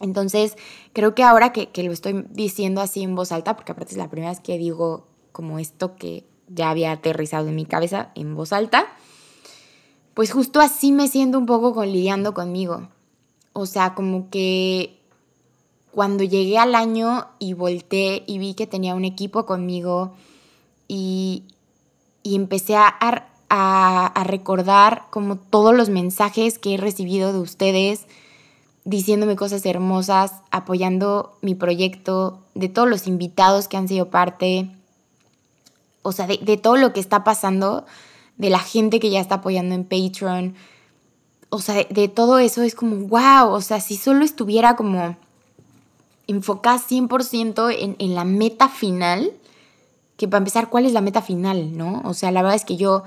[0.00, 0.56] Entonces,
[0.94, 3.98] creo que ahora que, que, lo estoy diciendo así en voz alta, porque aparte es
[3.98, 8.34] la primera vez que digo como esto que ya había aterrizado en mi cabeza en
[8.34, 8.86] voz alta,
[10.14, 12.88] pues justo así me siento un poco con, lidiando conmigo.
[13.52, 15.01] O sea, como que
[15.92, 20.14] cuando llegué al año y volteé y vi que tenía un equipo conmigo
[20.88, 21.44] y,
[22.22, 28.06] y empecé a, a, a, recordar como todos los mensajes que he recibido de ustedes,
[28.84, 34.70] diciéndome cosas hermosas, apoyando mi proyecto, de todos los invitados que han sido parte,
[36.00, 37.84] o sea, de, todo lo que está pasando,
[38.38, 40.54] de la gente que ya está apoyando en Patreon,
[41.50, 45.16] o sea, de, todo eso es como, wow, o sea, si solo estuviera como
[46.26, 49.32] enfocada 100% en, en la meta final,
[50.16, 52.02] que para empezar, ¿cuál es la meta final, no?
[52.04, 53.04] O sea, la verdad es que yo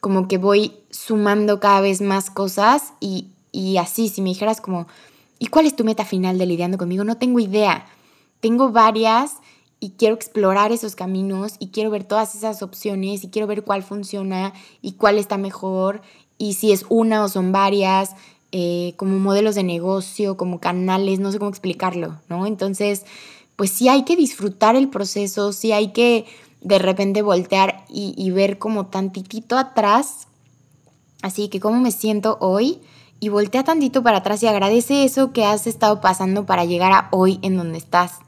[0.00, 4.86] como que voy sumando cada vez más cosas y, y así, si me dijeras como,
[5.38, 7.04] ¿y cuál es tu meta final de lidiando conmigo?
[7.04, 7.86] No tengo idea.
[8.40, 9.36] Tengo varias
[9.80, 13.82] y quiero explorar esos caminos y quiero ver todas esas opciones y quiero ver cuál
[13.82, 16.02] funciona y cuál está mejor
[16.38, 18.14] y si es una o son varias,
[18.58, 22.46] eh, como modelos de negocio, como canales, no sé cómo explicarlo, ¿no?
[22.46, 23.04] Entonces,
[23.54, 26.24] pues sí hay que disfrutar el proceso, sí hay que
[26.62, 30.28] de repente voltear y, ver como tantitito atrás,
[31.20, 32.80] así que cómo me siento hoy
[33.20, 37.08] y voltea tantito para atrás y agradece eso que has estado pasando para llegar a
[37.10, 38.20] hoy en donde estás,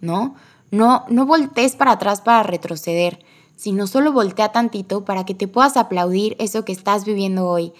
[0.00, 0.34] ¿no?
[0.72, 5.76] No, no voltees para atrás para retroceder, sino solo voltea tantito para que te puedas
[5.76, 7.72] aplaudir eso que estás viviendo hoy,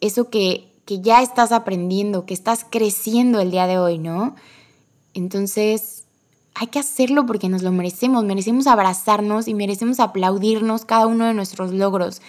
[0.00, 4.34] eso que, que ya estás aprendiendo, que estás creciendo el día de hoy, ¿no?
[5.14, 6.02] Entonces,
[6.52, 11.32] hay que hacerlo porque nos lo merecemos, merecemos abrazarnos y merecemos aplaudirnos cada uno de
[11.32, 12.22] nuestros logros,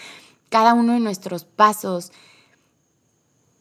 [0.50, 2.12] cada uno de nuestros pasos.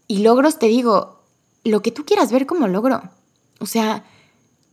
[0.06, 1.22] Y logros, te digo,
[1.64, 3.00] lo que tú quieras ver como logro.
[3.58, 4.04] O sea,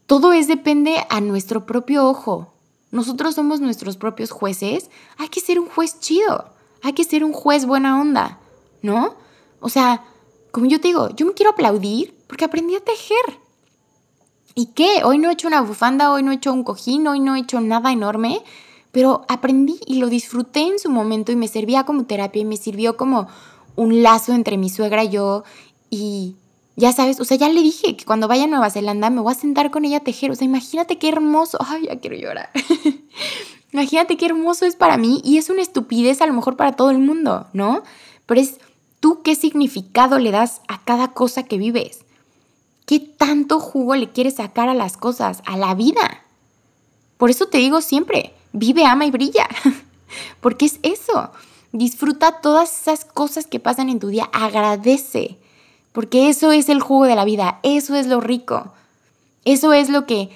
[0.07, 2.51] todo es depende a nuestro propio ojo.
[2.91, 4.89] Nosotros somos nuestros propios jueces.
[5.17, 6.49] Hay que ser un juez chido.
[6.83, 8.39] Hay que ser un juez buena onda,
[8.81, 9.15] ¿no?
[9.61, 10.03] O sea,
[10.51, 13.39] como yo te digo, yo me quiero aplaudir porque aprendí a tejer.
[14.55, 15.01] ¿Y qué?
[15.03, 17.39] Hoy no he hecho una bufanda, hoy no he hecho un cojín, hoy no he
[17.39, 18.41] hecho nada enorme,
[18.91, 22.57] pero aprendí y lo disfruté en su momento y me servía como terapia y me
[22.57, 23.27] sirvió como
[23.75, 25.43] un lazo entre mi suegra y yo
[25.89, 26.35] y
[26.75, 29.31] ya sabes, o sea, ya le dije que cuando vaya a Nueva Zelanda me voy
[29.31, 30.29] a sentar con ella a tejer.
[30.29, 31.57] O sea, imagínate qué hermoso.
[31.59, 32.51] Ay, ya quiero llorar.
[33.71, 36.91] imagínate qué hermoso es para mí y es una estupidez a lo mejor para todo
[36.91, 37.81] el mundo, ¿no?
[38.27, 38.59] Pero es
[39.07, 41.99] tú qué significado le das a cada cosa que vives.
[42.85, 46.25] ¿Qué tanto jugo le quieres sacar a las cosas, a la vida?
[47.15, 49.47] Por eso te digo siempre, vive, ama y brilla.
[50.41, 51.31] Porque es eso.
[51.71, 54.29] Disfruta todas esas cosas que pasan en tu día.
[54.33, 55.37] Agradece
[55.93, 58.73] porque eso es el jugo de la vida, eso es lo rico,
[59.45, 60.29] eso es lo que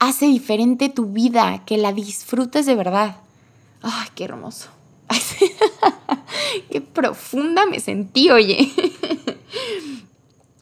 [0.00, 3.16] hace diferente tu vida, que la disfrutes de verdad.
[3.82, 4.68] Ay, qué hermoso.
[6.70, 8.70] qué profunda me sentí, oye.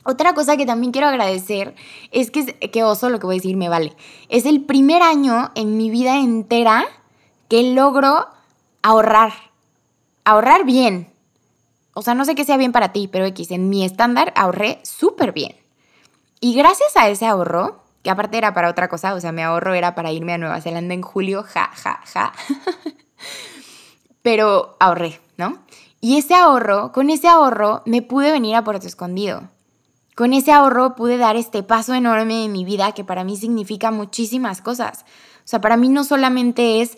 [0.04, 1.74] Otra cosa que también quiero agradecer
[2.10, 3.96] es que, que oso lo que voy a decir me vale.
[4.28, 6.84] Es el primer año en mi vida entera
[7.48, 8.28] que logro
[8.82, 9.32] ahorrar.
[10.24, 11.08] Ahorrar bien.
[11.94, 14.80] O sea, no sé qué sea bien para ti, pero X, en mi estándar ahorré
[14.82, 15.56] súper bien.
[16.40, 19.72] Y gracias a ese ahorro, que aparte era para otra cosa, o sea, mi ahorro
[19.72, 22.32] era para irme a Nueva Zelanda en julio, ja, ja, ja.
[24.24, 25.58] pero ahorré, ¿no?
[26.00, 29.50] Y ese ahorro, con ese ahorro me pude venir a Puerto Escondido.
[30.14, 33.90] Con ese ahorro pude dar este paso enorme en mi vida que para mí significa
[33.90, 35.04] muchísimas cosas.
[35.44, 36.96] O sea, para mí no solamente es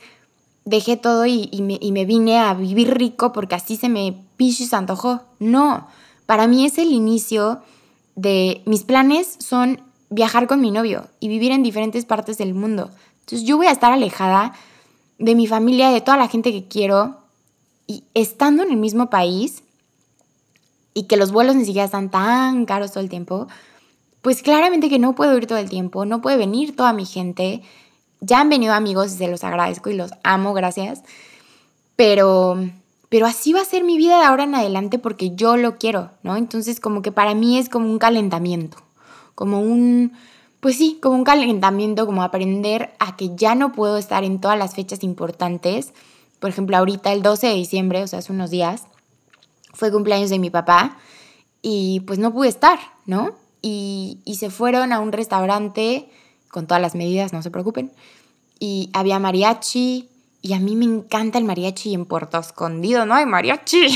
[0.65, 5.23] dejé todo y, me, vine a vivir rico porque así se me se antojó.
[5.41, 5.89] No,
[6.27, 7.61] para mí es el inicio
[8.15, 12.91] de mis planes son viajar con mi novio y vivir en diferentes partes del mundo.
[13.21, 14.53] Entonces yo voy a estar alejada
[15.19, 17.17] de mi familia, de toda la gente que quiero
[17.87, 19.63] y estando en el mismo país
[20.95, 23.49] y que los vuelos ni siquiera están tan caros todo el tiempo,
[24.23, 27.63] pues claramente que no puedo ir todo el tiempo, no puede venir toda mi gente.
[28.21, 31.03] Ya han venido amigos y se los agradezco y los amo, gracias.
[31.97, 32.59] Pero,
[33.09, 36.11] pero así va a ser mi vida de ahora en adelante porque yo lo quiero,
[36.23, 36.37] ¿no?
[36.37, 38.79] Entonces como que para mí es como un calentamiento,
[39.35, 40.13] como un,
[40.61, 44.59] pues sí, como un calentamiento, como aprender a que ya no puedo estar en todas
[44.59, 45.93] las fechas importantes.
[46.39, 48.85] Por ejemplo, ahorita el 12 de diciembre, o sea, hace unos días,
[49.73, 50.97] fue cumpleaños de mi papá
[51.63, 53.33] y pues no pude estar, ¿no?
[53.63, 56.09] Y, y se fueron a un restaurante
[56.51, 57.93] con todas las medidas, no se preocupen.
[58.59, 60.09] Y había mariachi,
[60.43, 63.87] y a mí me encanta el mariachi en Puerto Escondido, no hay mariachi.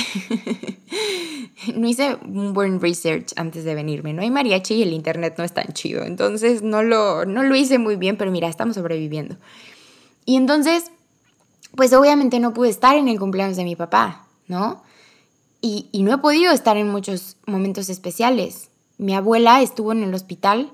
[1.76, 5.44] no hice un buen research antes de venirme, no hay mariachi y el internet no
[5.44, 6.02] es tan chido.
[6.02, 9.36] Entonces no lo, no lo hice muy bien, pero mira, estamos sobreviviendo.
[10.24, 10.90] Y entonces,
[11.76, 14.82] pues obviamente no pude estar en el cumpleaños de mi papá, ¿no?
[15.60, 18.70] Y, y no he podido estar en muchos momentos especiales.
[18.98, 20.72] Mi abuela estuvo en el hospital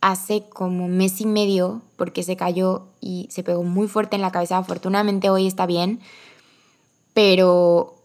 [0.00, 4.30] hace como mes y medio porque se cayó y se pegó muy fuerte en la
[4.30, 4.58] cabeza.
[4.58, 6.00] Afortunadamente hoy está bien,
[7.14, 7.96] pero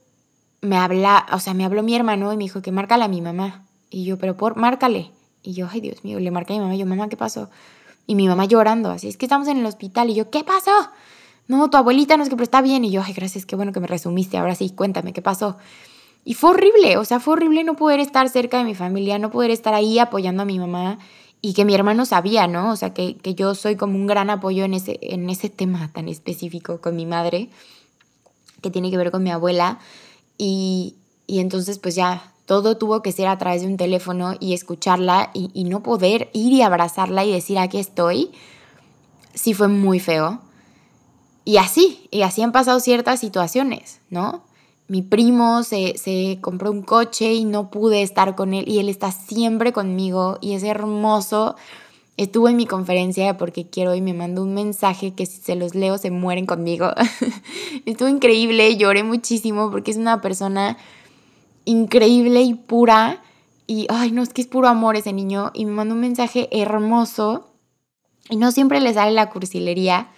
[0.62, 3.22] me habla, o sea, me habló mi hermano y me dijo que márcale a mi
[3.22, 3.66] mamá.
[3.90, 5.12] Y yo, pero por, márcale.
[5.44, 6.76] Y yo, ay Dios mío, le marqué a mi mamá.
[6.76, 7.50] Y yo, mamá, ¿qué pasó?
[8.08, 10.10] Y mi mamá llorando, así es que estamos en el hospital.
[10.10, 10.72] Y yo, ¿qué pasó?
[11.48, 12.86] No, tu abuelita no es que, pero está bien.
[12.86, 14.38] Y yo, ay, gracias, qué bueno que me resumiste.
[14.38, 15.58] Ahora sí, cuéntame, ¿qué pasó?
[16.26, 19.30] Y fue horrible, o sea, fue horrible no poder estar cerca de mi familia, no
[19.30, 20.98] poder estar ahí apoyando a mi mamá
[21.46, 22.72] y que mi hermano sabía, ¿no?
[22.72, 26.08] O sea, que, yo soy como un gran apoyo en ese, en ese tema tan
[26.08, 27.50] específico con mi madre,
[28.62, 29.78] que tiene que ver con mi abuela.
[30.38, 30.96] Y,
[31.28, 35.52] entonces, pues ya, todo tuvo que ser a través de un teléfono y escucharla y,
[35.54, 38.32] y no poder ir y abrazarla y decir, aquí estoy,
[39.34, 40.40] sí fue muy feo.
[41.44, 44.44] Y así, y así han pasado ciertas situaciones, ¿no?
[44.88, 49.12] Mi primo se, compró un coche y no pude estar con él y él está
[49.12, 51.56] siempre conmigo y es hermoso.
[52.16, 55.74] Estuvo en mi conferencia porque quiero y me mandó un mensaje que si se los
[55.74, 56.92] leo se mueren conmigo.
[57.86, 60.78] Estuvo increíble, lloré muchísimo porque es una persona
[61.66, 63.24] increíble y pura
[63.66, 66.50] y ay, no, es que es puro amor ese niño y me mandó un mensaje
[66.52, 67.54] hermoso
[68.30, 70.12] y no siempre le sale la cursilería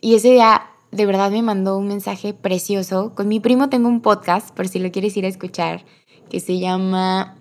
[0.00, 3.14] y ese día de verdad me mandó un mensaje precioso.
[3.14, 5.84] Con mi primo tengo un podcast, por si lo quieres ir a escuchar,
[6.28, 7.36] que se llama,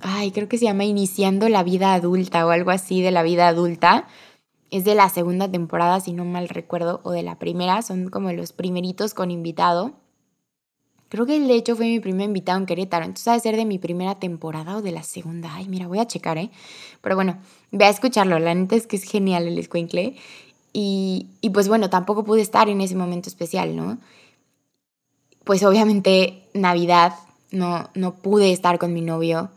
[0.00, 3.48] ay, creo que se llama Iniciando la vida adulta o algo así de la vida
[3.48, 4.06] adulta.
[4.70, 8.32] Es de la segunda temporada, si no mal recuerdo, o de la primera, son como
[8.32, 9.94] los primeritos con invitado.
[11.08, 13.64] Creo que de hecho fue mi primer invitado en Querétaro, entonces ha de ser de
[13.64, 15.54] mi primera temporada o de la segunda.
[15.54, 16.50] Ay, mira, voy a checar, ¿eh?
[17.00, 17.38] Pero bueno,
[17.70, 20.16] ve a escucharlo, la neta es que es genial el escuincle.
[20.72, 23.98] Y, pues bueno, tampoco pude estar en ese momento especial, ¿no?
[25.44, 27.14] Pues obviamente Navidad
[27.50, 29.50] no, no pude estar con mi novio.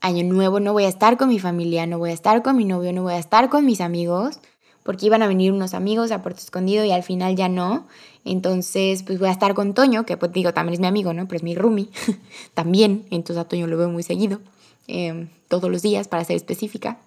[0.00, 2.64] Año Nuevo no voy a estar con mi familia, no voy a estar con mi
[2.64, 4.40] novio, no voy a estar con mis amigos,
[4.82, 7.86] porque iban a venir unos amigos a Puerto Escondido y al final ya no.
[8.24, 11.26] Entonces, pues voy a estar con Toño, que pues digo, también es mi amigo, ¿no?
[11.26, 11.88] Pero es mi roomie
[12.54, 13.06] también.
[13.10, 14.40] Entonces a Toño lo veo muy seguido,
[14.88, 16.98] em, todos los días, para ser específica.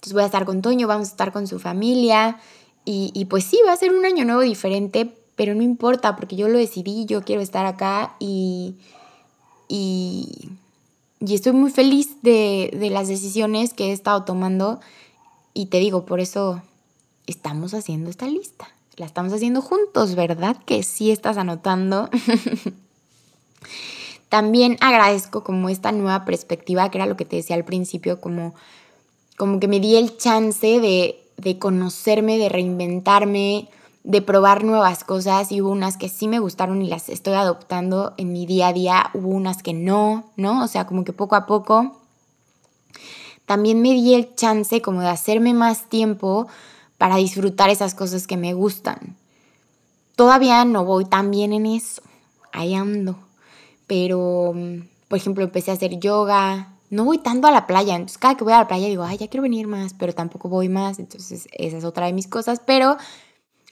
[0.00, 2.38] Entonces voy a estar con Toño, vamos a estar con su familia
[2.86, 6.48] y, pues sí, va a ser un año nuevo diferente, pero no importa porque yo
[6.48, 8.76] lo decidí, yo quiero estar acá y,
[9.68, 10.48] y,
[11.20, 14.80] estoy muy feliz de, de las decisiones que he estado tomando
[15.52, 16.62] y te digo, por eso
[17.26, 18.68] estamos haciendo esta lista.
[18.96, 20.56] La estamos haciendo juntos, ¿verdad?
[20.64, 22.08] Que sí estás anotando.
[24.30, 28.54] También agradezco como esta nueva perspectiva, que era lo que te decía al principio, como
[29.40, 33.70] como que me di el chance de, conocerme, de reinventarme,
[34.04, 38.12] de probar nuevas cosas y hubo unas que sí me gustaron y las estoy adoptando
[38.18, 40.62] en mi día a día, hubo unas que no, ¿no?
[40.62, 42.02] O sea, como que poco a poco.
[43.46, 46.46] También me di el chance como de hacerme más tiempo
[46.98, 49.16] para disfrutar esas cosas que me gustan.
[50.16, 52.02] Todavía no voy tan bien en eso,
[52.52, 53.16] ahí ando.
[53.86, 54.52] Pero,
[55.08, 57.94] por ejemplo, empecé a hacer yoga, no voy tanto a la playa.
[57.94, 60.48] Entonces, cada que voy a la playa digo, ay, ya quiero venir más, pero tampoco
[60.48, 60.98] voy más.
[60.98, 62.60] Entonces, esa es otra de mis cosas.
[62.64, 62.96] Pero,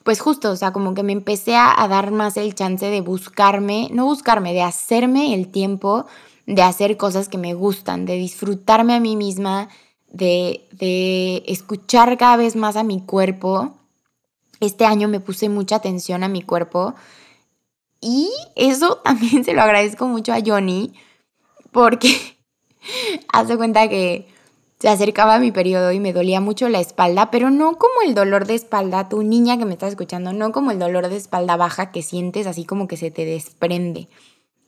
[0.04, 3.88] pues justo, o sea, como que me empecé a, dar más el chance de buscarme,
[3.92, 6.06] no buscarme, de hacerme el tiempo
[6.46, 9.68] de hacer cosas que me gustan, de disfrutarme a mí misma,
[10.10, 13.74] de, de escuchar cada vez más a mi cuerpo
[14.60, 16.94] este año me puse mucha atención a mi cuerpo
[18.00, 20.94] y eso también se lo agradezco mucho a Johnny
[21.70, 22.37] porque
[23.32, 24.26] hace cuenta que
[24.78, 28.46] se acercaba mi periodo y me dolía mucho la espalda, pero no como el dolor
[28.46, 31.90] de espalda, tu niña que me estás escuchando, no como el dolor de espalda baja
[31.90, 34.08] que sientes así como que se te desprende.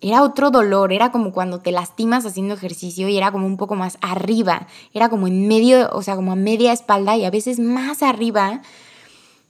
[0.00, 3.76] Era otro dolor, era como cuando te lastimas haciendo ejercicio y era como un poco
[3.76, 7.60] más arriba, era como en medio, o sea, como a media espalda y a veces
[7.60, 8.62] más arriba.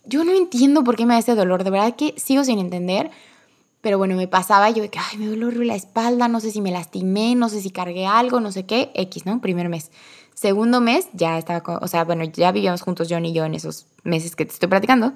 [0.05, 3.11] Yo no entiendo por qué me da ese dolor, de verdad que sigo sin entender,
[3.81, 6.61] pero bueno, me pasaba yo de que, ay, me duele la espalda, no sé si
[6.61, 9.41] me lastimé, no sé si cargué algo, no sé qué, X, ¿no?
[9.41, 9.91] Primer mes.
[10.35, 13.87] Segundo mes, ya estaba, o sea, bueno, ya vivíamos juntos John y yo en esos
[14.05, 15.13] meses que te estoy platicando.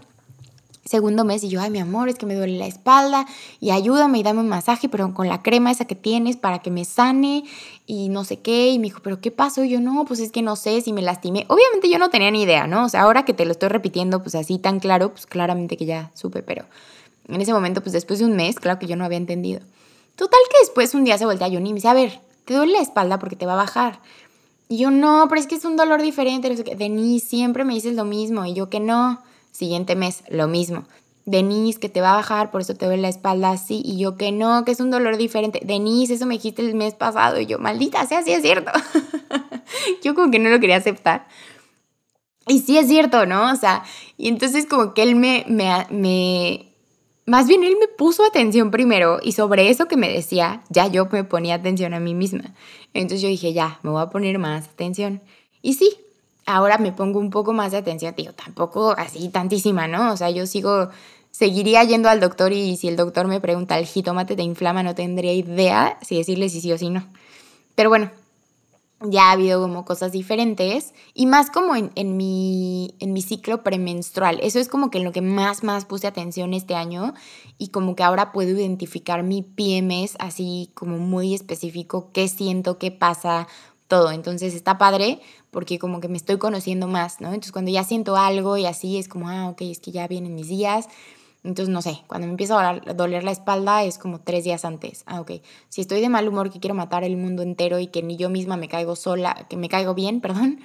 [0.85, 3.25] Segundo mes y yo, ay, mi amor, es que me duele la espalda
[3.59, 6.71] y ayúdame y dame un masaje, pero con la crema esa que tienes para que
[6.71, 7.45] me sane
[7.87, 8.69] y no sé qué.
[8.69, 9.65] Y me dijo, ¿pero qué pasó?
[9.65, 11.47] Y yo, no, pues es que no sé si me lastimé.
[11.49, 12.85] Obviamente yo no tenía ni idea, ¿no?
[12.85, 15.87] O sea, ahora que te lo estoy repitiendo, pues así tan claro, pues claramente que
[15.87, 16.67] ya supe, pero
[17.29, 19.61] en ese momento, pues después de un mes, claro que yo no había entendido.
[20.17, 22.55] Total que después un día se voltea a Johnny y me dice, a ver, te
[22.55, 24.01] duele la espalda porque te va a bajar.
[24.69, 26.55] Y yo, no, pero es que es un dolor diferente.
[26.77, 28.45] Denise, siempre me dices lo mismo.
[28.45, 29.23] Y yo que no.
[29.53, 30.85] Siguiente mes, lo mismo.
[31.27, 33.83] Denise, que te va a bajar, por eso te duele la espalda así.
[33.85, 35.61] Y yo que no, que es un dolor diferente.
[35.65, 37.41] Denise, eso me dijiste el mes pasado.
[37.41, 38.73] Y yo, maldita sea, sí es cierto.
[40.03, 41.27] yo como que no lo quería aceptar.
[42.47, 43.53] Y sí es cierto, ¿no?
[43.53, 43.85] O sea,
[44.19, 46.74] y entonces como que él me, me, me
[47.27, 51.09] más bien él me puso atención primero y sobre eso que me decía, ya yo
[51.11, 52.55] me ponía atención a mí misma.
[52.93, 55.23] Entonces yo dije, ya, me voy a poner más atención.
[55.63, 55.97] Y sí,
[56.47, 60.13] ahora me pongo un poco más de atención, digo, tampoco así tantísima, ¿no?
[60.13, 60.91] O sea, yo sigo,
[61.31, 64.83] seguiría yendo al doctor y si el doctor me pregunta, ¿el jitomate te inflama?
[64.83, 67.05] No tendría idea si decirle si sí o si no.
[67.75, 68.11] Pero bueno,
[69.05, 73.63] ya ha habido como cosas diferentes y más como en, en, mi, en mi ciclo
[73.63, 74.39] premenstrual.
[74.43, 77.15] Eso es como que lo que más, más puse atención este año
[77.59, 82.91] y como que ahora puedo identificar mi PMS así como muy específico, qué siento, qué
[82.91, 83.47] pasa,
[83.89, 84.11] todo.
[84.11, 87.29] Entonces está padre porque como que me estoy conociendo más, ¿no?
[87.29, 90.35] Entonces cuando ya siento algo y así es como, ah, ok, es que ya vienen
[90.35, 90.89] mis días
[91.45, 95.03] entonces, no sé, cuando me empieza a doler la espalda es como tres días antes.
[95.05, 95.33] Ah, ok.
[95.69, 98.31] Si estoy de mal humor, que quiero matar el mundo entero y que ni yo
[98.31, 100.61] misma me caigo sola, que me caigo bien, perdón,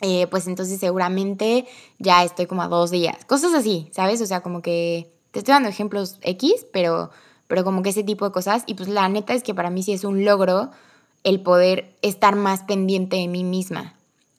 [0.00, 1.66] eh, pues entonces seguramente
[1.98, 3.24] ya estoy como a dos días.
[3.24, 4.20] Cosas así, ¿sabes?
[4.20, 7.10] O sea, como que te estoy dando ejemplos X, pero,
[7.46, 8.64] pero como que ese tipo de cosas.
[8.66, 10.70] Y pues la neta es que para mí sí es un logro
[11.22, 13.94] el poder estar más pendiente de mí misma.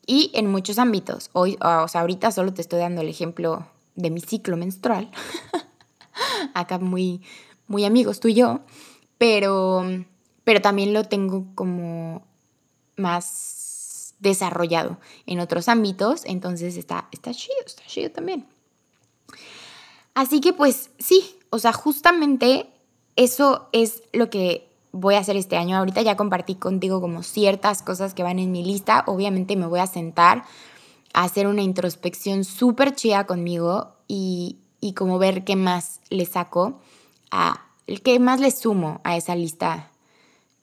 [0.06, 1.30] Y en muchos ámbitos.
[1.32, 3.66] Hoy, o sea, ahorita solo te estoy dando el ejemplo
[4.00, 5.10] de mi ciclo menstrual.
[6.54, 7.22] Acá muy,
[7.66, 8.60] muy amigos tú y yo.
[9.18, 9.84] Pero,
[10.44, 12.26] pero también lo tengo como
[12.96, 16.24] más desarrollado en otros ámbitos.
[16.24, 18.46] Entonces está, está chido, está chido también.
[20.14, 22.66] Así que pues sí, o sea, justamente
[23.16, 25.76] eso es lo que voy a hacer este año.
[25.76, 29.04] Ahorita ya compartí contigo como ciertas cosas que van en mi lista.
[29.06, 30.44] Obviamente me voy a sentar
[31.12, 36.80] hacer una introspección súper chida conmigo y, y como ver qué más le saco,
[37.30, 37.66] a,
[38.04, 39.90] qué más le sumo a esa lista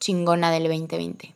[0.00, 1.34] chingona del 2020.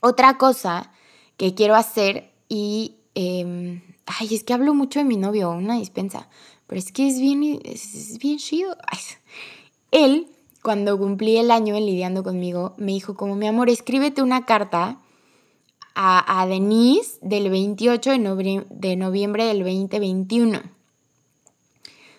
[0.00, 0.92] Otra cosa
[1.36, 2.96] que quiero hacer y...
[3.14, 6.28] Em, ay, es que hablo mucho de mi novio, una dispensa,
[6.66, 8.76] pero es que es bien, es, bien chido.
[9.90, 10.28] Él,
[10.62, 14.98] cuando cumplí el año lidiando conmigo, me dijo como, mi amor, escríbete una carta
[15.94, 20.60] a, Denise del 28 de, de noviembre del 2021.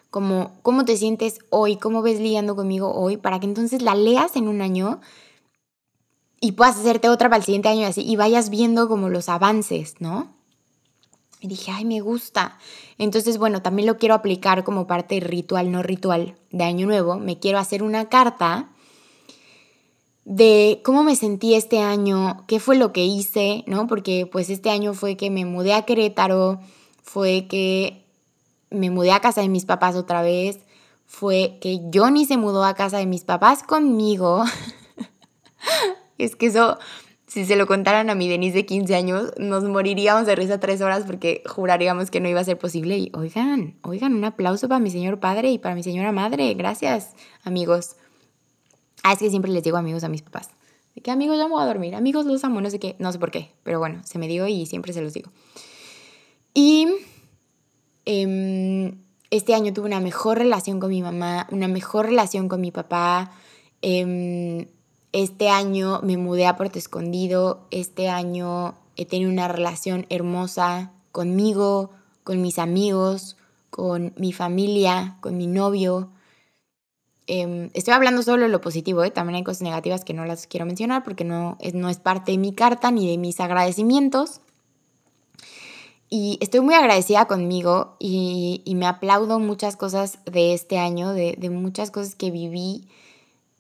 [0.10, 1.78] Como, ¿cómo te sientes hoy?
[1.78, 3.18] ¿Cómo ves lidiando conmigo hoy?
[3.18, 5.02] Para que entonces la leas en un año
[6.40, 9.30] y puedas hacerte otra para el siguiente año y así, y vayas viendo como los
[9.30, 10.28] avances, ¿no?
[11.40, 12.58] Y dije, ay, me gusta.
[12.98, 17.16] Entonces, bueno, también lo quiero aplicar como parte ritual, no ritual, de Año Nuevo.
[17.16, 18.73] Me quiero hacer una carta
[20.26, 23.88] de cómo me sentí este año, qué fue lo que hice, ¿no?
[23.88, 26.60] Porque pues este año fue que me mudé a Querétaro,
[27.02, 28.06] fue que
[28.70, 30.60] me mudé a casa de mis papás otra vez,
[31.06, 34.44] fue que Johnny se mudó a casa de mis papás conmigo.
[36.18, 36.80] es que eso,
[37.28, 40.82] si se lo contaran a mi Denise de 15 años, nos moriríamos de risa tres
[40.82, 42.98] horas porque juraríamos que no iba a ser posible.
[42.98, 46.54] Y oigan, oigan, un aplauso para mi señor padre y para mi señora madre.
[46.54, 47.14] Gracias,
[47.44, 47.98] amigos.
[49.04, 50.50] Ah, es que siempre les digo amigos a mis papás.
[50.96, 53.20] De que amigos ya me a dormir, amigos los amo, no sé qué, no sé
[53.20, 55.32] por qué, pero bueno, se me dio y siempre se los digo.
[56.54, 56.88] Y
[58.06, 58.96] em,
[59.32, 63.32] este año tuve una mejor relación con mi mamá, una mejor relación con mi papá.
[63.82, 64.68] Em,
[65.12, 67.68] este año me mudé a Puerto Escondido.
[67.72, 71.90] Este año he tenido una relación hermosa conmigo,
[72.24, 73.36] con mis amigos,
[73.70, 76.10] con mi familia, con mi novio.
[77.26, 79.12] Em, estoy hablando solo de lo positivo, ¿eh?
[79.12, 82.34] también hay cosas negativas que no las quiero mencionar porque no es, no es parte
[82.34, 84.42] de mi carta ni de mis agradecimientos.
[86.10, 91.50] Y estoy muy agradecida conmigo y, me aplaudo muchas cosas de este año, de, de
[91.50, 92.88] muchas cosas que viví,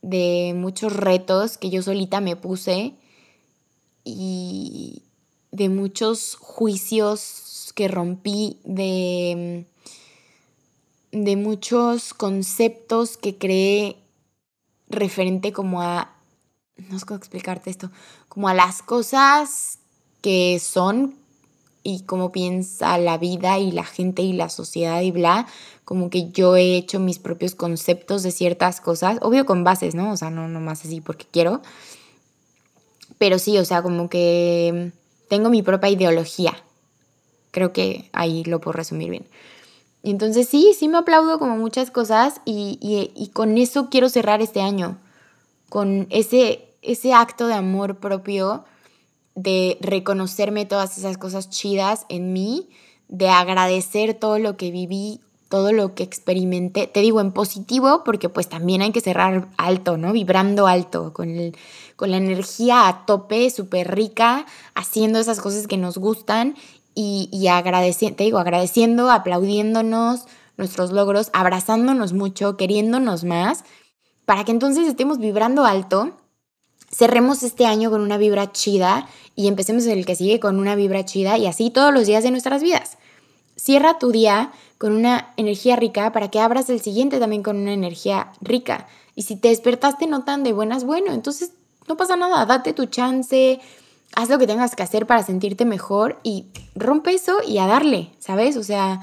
[0.03, 2.93] de muchos retos que yo solita me puse
[4.03, 5.01] y
[5.51, 9.65] de muchos juicios que rompí, de,
[11.13, 13.97] de muchos conceptos que creé
[14.89, 16.11] referente como a,
[16.89, 17.91] no sé cómo explicarte esto,
[18.27, 19.77] como a las cosas
[20.21, 21.13] que son
[21.83, 25.45] y cómo piensa la vida y la gente y la sociedad y bla,
[25.85, 30.11] como que yo he hecho mis propios conceptos de ciertas cosas, obvio con bases, ¿no?
[30.11, 31.61] O sea, no más así porque quiero.
[33.19, 34.91] Pero sí, o sea, como que
[35.29, 36.55] tengo mi propia ideología.
[37.51, 39.25] Creo que ahí lo puedo resumir bien.
[40.03, 42.77] Entonces sí, sí me aplaudo como muchas cosas y,
[43.15, 44.97] y, con eso quiero cerrar este año,
[45.69, 48.65] con ese, ese acto de amor propio
[49.35, 52.69] de reconocerme todas esas cosas chidas en mí,
[53.07, 56.87] de agradecer todo lo que viví, todo lo que experimenté.
[56.87, 60.11] Te digo en positivo porque pues también hay que cerrar alto, ¿no?
[60.11, 61.55] Vibrando alto, con, el,
[61.95, 64.45] con la energía a tope, súper rica,
[64.75, 66.55] haciendo esas cosas que nos gustan
[66.95, 70.25] y, y agradeciendo, te digo, agradeciendo, aplaudiéndonos
[70.57, 73.63] nuestros logros, abrazándonos mucho, queriéndonos más,
[74.25, 76.13] para que entonces estemos vibrando alto
[76.93, 81.05] cerremos este año con una vibra chida y empecemos el que sigue con una vibra
[81.05, 82.97] chida y así todos los días de nuestras vidas.
[83.55, 87.73] Cierra tu día con una energía rica para que abras el siguiente también con una
[87.73, 88.87] energía rica.
[89.15, 91.51] Y si te despertaste no tan de buenas, bueno, entonces
[91.87, 93.59] no pasa nada, date tu chance,
[94.15, 98.11] haz lo que tengas que hacer para sentirte mejor y rompe eso y a darle,
[98.19, 98.57] ¿sabes?
[98.57, 99.01] O sea,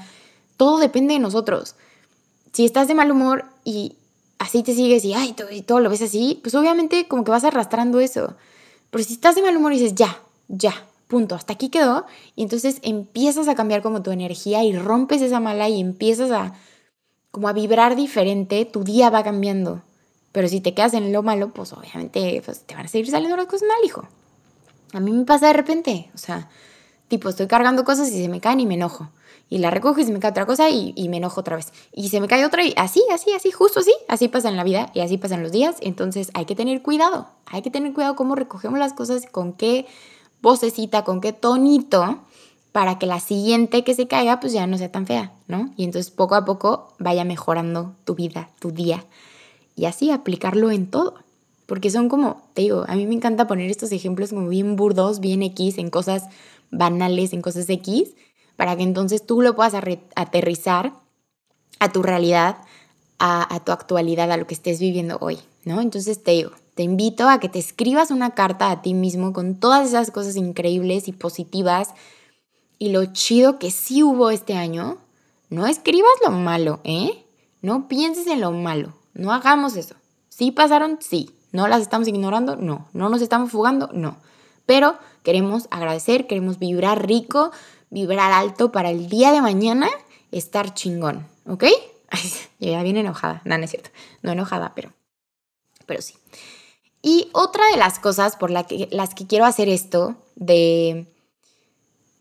[0.57, 1.75] todo depende de nosotros.
[2.53, 3.95] Si estás de mal humor y
[4.39, 7.31] así te sigues y, ay, todo, y todo lo ves así, pues obviamente como que
[7.31, 8.35] vas arrastrando eso.
[8.89, 10.73] Pero si estás de mal humor y dices, ya, ya,
[11.07, 12.05] punto, hasta aquí quedó,
[12.35, 16.53] y entonces empiezas a cambiar como tu energía y rompes esa mala y empiezas a
[17.31, 19.81] como a vibrar diferente, tu día va cambiando.
[20.31, 23.37] Pero si te quedas en lo malo, pues obviamente pues, te van a seguir saliendo
[23.37, 24.07] las cosas mal, hijo.
[24.93, 26.49] A mí me pasa de repente, o sea,
[27.07, 29.09] tipo, estoy cargando cosas y se me caen y me enojo
[29.51, 31.73] y la recojo y se me cae otra cosa y, me enojo otra vez.
[31.91, 33.91] Y se me cae otra y así, así, así, justo así.
[34.07, 35.75] Así pasa en la vida y así pasan los días.
[35.81, 37.27] Entonces hay que tener cuidado.
[37.47, 39.85] Hay que tener cuidado cómo recogemos las cosas, con qué
[40.41, 42.19] vocecita, con qué tonito,
[42.71, 45.73] para que la siguiente que se caiga pues ya no sea tan fea, ¿no?
[45.75, 49.03] Y entonces poco a poco vaya mejorando tu vida, tu día.
[49.75, 51.15] Y así aplicarlo en todo.
[51.71, 55.21] Porque son como, te digo, a mí me encanta poner estos ejemplos como bien burdos,
[55.21, 56.25] bien X, en cosas
[56.69, 58.09] banales, en cosas X
[58.57, 59.73] para que entonces tú lo puedas
[60.15, 60.91] aterrizar
[61.79, 62.57] a tu realidad,
[63.19, 65.79] a, tu actualidad, a lo que estés viviendo hoy, ¿no?
[65.79, 69.55] Entonces te digo, te invito a que te escribas una carta a ti mismo con
[69.55, 71.91] todas esas cosas increíbles y positivas
[72.79, 74.97] y lo chido que sí hubo este año.
[75.49, 77.23] No escribas lo malo, ¿eh?
[77.61, 78.91] No pienses en lo malo.
[79.13, 79.95] No hagamos eso.
[80.27, 80.97] ¿Sí pasaron?
[80.99, 81.31] Sí.
[81.51, 82.55] ¿No las estamos ignorando?
[82.55, 82.87] No.
[82.93, 83.89] ¿No nos estamos fugando?
[83.93, 84.17] No.
[84.65, 87.51] Pero queremos agradecer, queremos vibrar rico,
[87.89, 89.89] vibrar alto para el día de mañana
[90.31, 91.65] estar chingón, ¿ok?
[92.59, 93.89] ya viene enojada, no, no es cierto,
[94.21, 94.93] no enojada, pero,
[95.85, 96.15] pero sí.
[97.01, 101.07] Y otra de las cosas por que, las que quiero hacer esto, de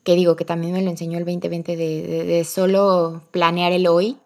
[0.03, 4.19] que digo que también me lo enseñó el 2020 de, de, solo planear el hoy.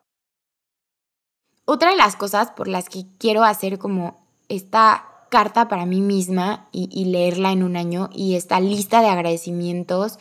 [1.64, 6.68] Otra de las cosas por las que quiero hacer como esta carta para mí misma
[6.72, 10.18] y, y leerla en un año y esta lista de agradecimientos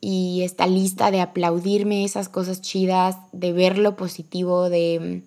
[0.00, 5.22] y esta lista de aplaudirme esas cosas chidas, de ver lo positivo, de,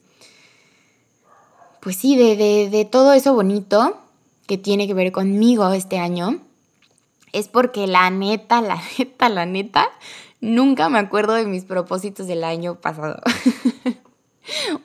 [1.80, 3.98] pues sí, de, de, todo eso bonito
[4.48, 6.40] que tiene que ver conmigo este año,
[7.34, 9.90] es porque la neta, la neta, la neta,
[10.42, 13.22] nunca me acuerdo de mis propósitos del año pasado.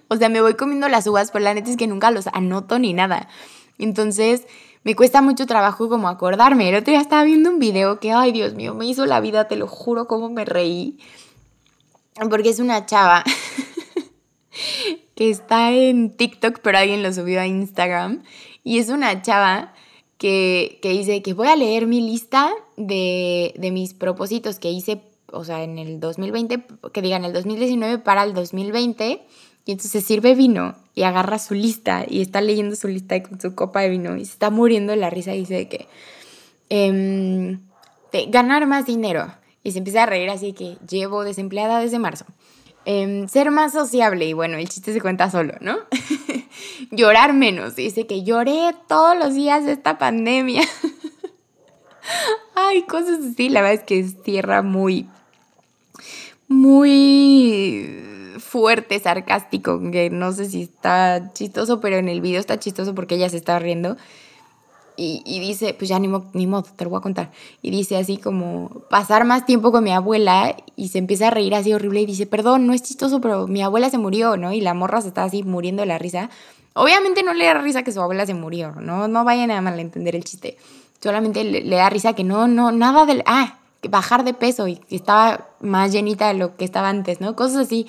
[0.09, 2.79] o sea, me voy comiendo las uvas, pero la neta es que nunca los anoto
[2.79, 3.29] ni nada.
[3.79, 4.47] Entonces,
[4.85, 6.69] me cuesta mucho trabajo como acordarme.
[6.69, 9.49] El otro día estaba viendo un video que, ay Dios mío, me hizo la vida,
[9.49, 10.99] te lo juro, cómo me reí.
[12.31, 13.23] Porque es una chava
[15.15, 18.23] que está en TikTok, pero alguien lo subió a Instagram.
[18.65, 19.75] Y es una chava
[20.19, 25.01] que, que dice que voy a leer mi lista de, de mis propósitos que hice,
[25.33, 29.26] o sea, en el 2020, que digan el 2019 para el 2020
[29.64, 33.55] y entonces sirve vino y agarra su lista y está leyendo su lista con su
[33.55, 35.87] copa de vino y se está muriendo de la risa y dice que
[36.70, 37.61] em,
[38.12, 39.33] de ganar más dinero.
[39.62, 42.24] Y se empieza a reír así que llevo desempleada desde marzo.
[42.87, 45.76] Em, ser más sociable y bueno, el chiste se cuenta solo, ¿no?
[46.91, 47.76] Llorar menos.
[47.76, 50.62] Dice que lloré todos los días de esta pandemia.
[52.55, 53.51] Ay, cosas así.
[53.51, 55.07] La verdad es que es tierra muy,
[56.49, 62.94] muy fuerte, sarcástico, que no sé si está chistoso, pero en el video está chistoso
[62.94, 63.96] porque ella se está riendo.
[65.01, 67.30] Y, dice, pues ya ni, ni modo, te lo voy a contar.
[67.62, 71.55] Y dice así como, pasar más tiempo con mi abuela y se empieza a reír
[71.55, 74.53] así horrible y dice, perdón, no es chistoso, pero mi abuela se murió, ¿no?
[74.53, 76.30] Y la morra se está así muriendo de la risa.
[76.74, 79.07] Obviamente no le da risa que su abuela se murió, ¿no?
[79.07, 80.59] No vayan a malentender el chiste.
[81.01, 83.22] Solamente le, le da risa que no, no, nada del...
[83.24, 83.59] Ah,
[83.89, 87.37] bajar de peso y estaba más llenita de lo que estaba antes, ¿no?
[87.37, 87.87] Cosas así.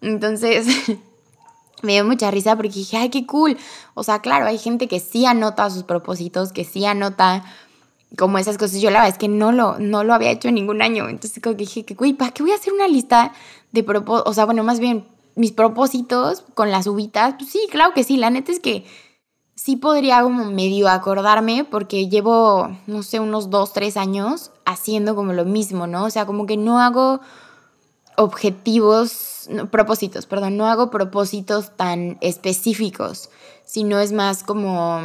[0.00, 0.66] Entonces,
[1.82, 3.56] me dio mucha risa porque dije, ay, qué cool.
[3.94, 7.44] O sea, claro, hay gente que sí anota sus propósitos, que sí anota
[8.16, 8.80] como esas cosas.
[8.80, 11.08] Yo la verdad es que no lo, no lo había hecho en ningún año.
[11.08, 13.32] Entonces como que dije, güey, ¿para qué voy a hacer una lista
[13.72, 14.30] de propósitos?
[14.30, 17.34] O sea, bueno, más bien mis propósitos con las uvitas.
[17.38, 18.16] Pues sí, claro que sí.
[18.16, 18.84] La neta es que
[19.54, 25.32] sí podría como medio acordarme porque llevo, no sé, unos dos, tres años haciendo como
[25.32, 26.04] lo mismo, ¿no?
[26.04, 27.20] O sea, como que no hago
[28.16, 33.30] objetivos, propósitos, perdón, no hago propósitos tan específicos,
[33.64, 35.00] sino es más como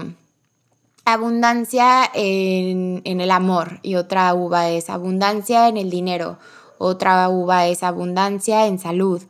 [1.05, 6.37] abundancia en, el amor y otra uva es abundancia en el dinero,
[6.77, 9.21] otra uva es abundancia en salud,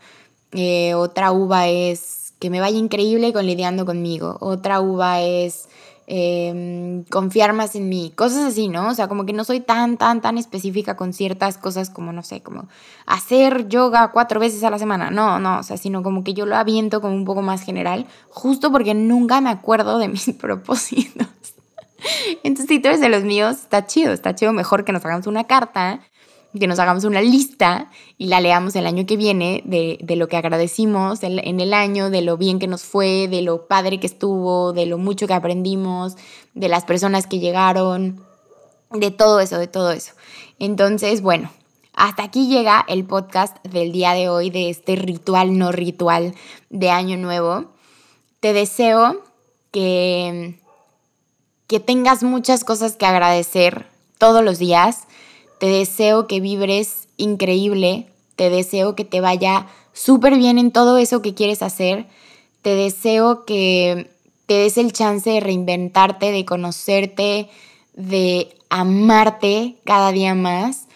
[0.53, 5.67] eh, otra uva es que me vaya increíble con lidiando conmigo, otra uva es
[6.13, 8.89] Em, confiar más en mí, cosas así, ¿no?
[8.89, 12.21] O sea, como que no soy tan, tan, tan específica con ciertas cosas como, no
[12.21, 12.67] sé, como
[13.05, 16.45] hacer yoga cuatro veces a la semana, no, no, o sea, sino como que yo
[16.45, 21.27] lo aviento como un poco más general, justo porque nunca me acuerdo de mis propósitos.
[22.43, 25.27] Entonces, si tú eres de los míos, está chido, está chido, mejor que nos hagamos
[25.27, 26.01] una carta
[26.59, 30.37] que nos hagamos una lista y la leamos el año que viene de, lo que
[30.37, 34.73] agradecimos en el año, de lo bien que nos fue, de lo padre que estuvo,
[34.73, 36.17] de lo mucho que aprendimos,
[36.53, 38.21] de las personas que llegaron,
[38.91, 40.11] de todo eso, de todo eso.
[40.59, 41.49] Entonces, bueno,
[41.93, 46.35] hasta aquí llega el podcast del día de hoy, de este ritual no ritual
[46.69, 47.71] de Año Nuevo.
[48.41, 49.23] Te deseo
[49.71, 50.59] que,
[51.67, 53.87] que tengas muchas cosas que agradecer
[54.17, 55.07] todos los días
[55.61, 61.21] te deseo que vibres increíble, te deseo que te vaya súper bien en todo eso
[61.21, 62.07] que quieres hacer,
[62.63, 64.09] te deseo que
[64.47, 67.47] te des el chance de reinventarte, de conocerte,
[67.93, 70.87] de amarte cada día más.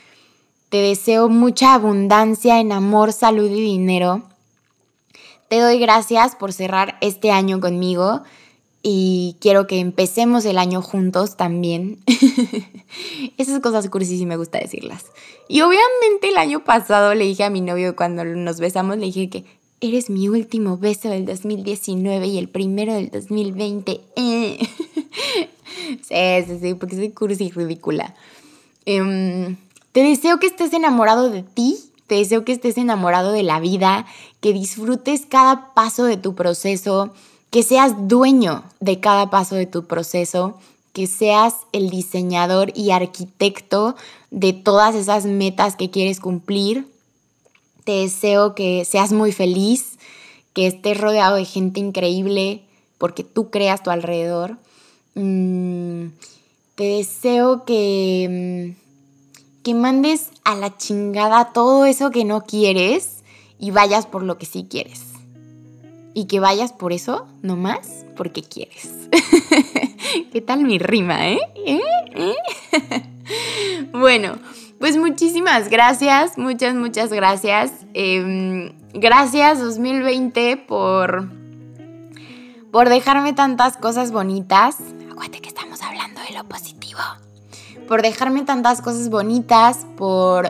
[0.69, 4.23] Te deseo mucha abundancia en amor, salud y dinero.
[5.47, 8.23] Te doy gracias por cerrar este año conmigo
[8.87, 11.97] y quiero que empecemos el año juntos también.
[13.39, 15.05] Esas cosas cursis sí me gusta decirlas.
[15.47, 19.27] Y obviamente el año pasado le dije a mi novio cuando nos besamos, le dije
[19.27, 19.45] que
[19.81, 24.01] eres mi último beso del 2019 y el primero del 2020.
[24.15, 24.67] sí,
[26.07, 28.13] sí, sí, porque soy cursi y ridícula.
[28.85, 29.57] Em,
[29.93, 34.05] te deseo que estés enamorado de ti, te deseo que estés enamorado de la vida,
[34.41, 37.15] que disfrutes cada paso de tu proceso
[37.55, 40.59] que seas dueño de cada paso de tu proceso,
[40.91, 43.95] que seas el diseñador y arquitecto
[44.29, 46.85] de todas esas metas que quieres cumplir.
[47.85, 49.97] Te deseo que seas muy feliz,
[50.51, 52.65] que estés rodeado de gente increíble
[52.97, 54.57] porque tú creas tu alrededor.
[55.13, 56.07] Mm,
[56.75, 63.23] te deseo que, mm, que mandes a la chingada todo eso que no quieres
[63.57, 65.04] y vayas por lo que sí quieres
[66.15, 68.89] y que vayas por eso, no más porque quieres.
[70.31, 71.39] ¿Qué tal mi rima, eh?
[71.65, 71.81] ¿Eh?
[72.15, 73.05] ¿Eh?
[73.91, 74.37] bueno,
[74.79, 77.71] pues muchísimas gracias, muchas, muchas gracias.
[77.93, 81.29] Em, gracias 2020 por,
[82.71, 84.77] por dejarme tantas cosas bonitas.
[85.11, 87.01] Acuérdate que estamos hablando de lo positivo.
[87.89, 90.49] Por dejarme tantas cosas bonitas, por,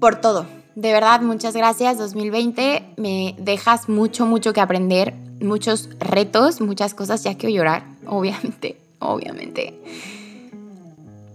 [0.00, 2.94] por todo de verdad, muchas gracias 2020.
[2.96, 7.24] Me dejas mucho, mucho que aprender, muchos retos, muchas cosas.
[7.24, 9.78] Ya quiero llorar, obviamente, obviamente.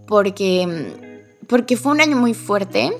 [0.06, 0.92] Porque,
[1.46, 2.92] porque fue un año muy fuerte.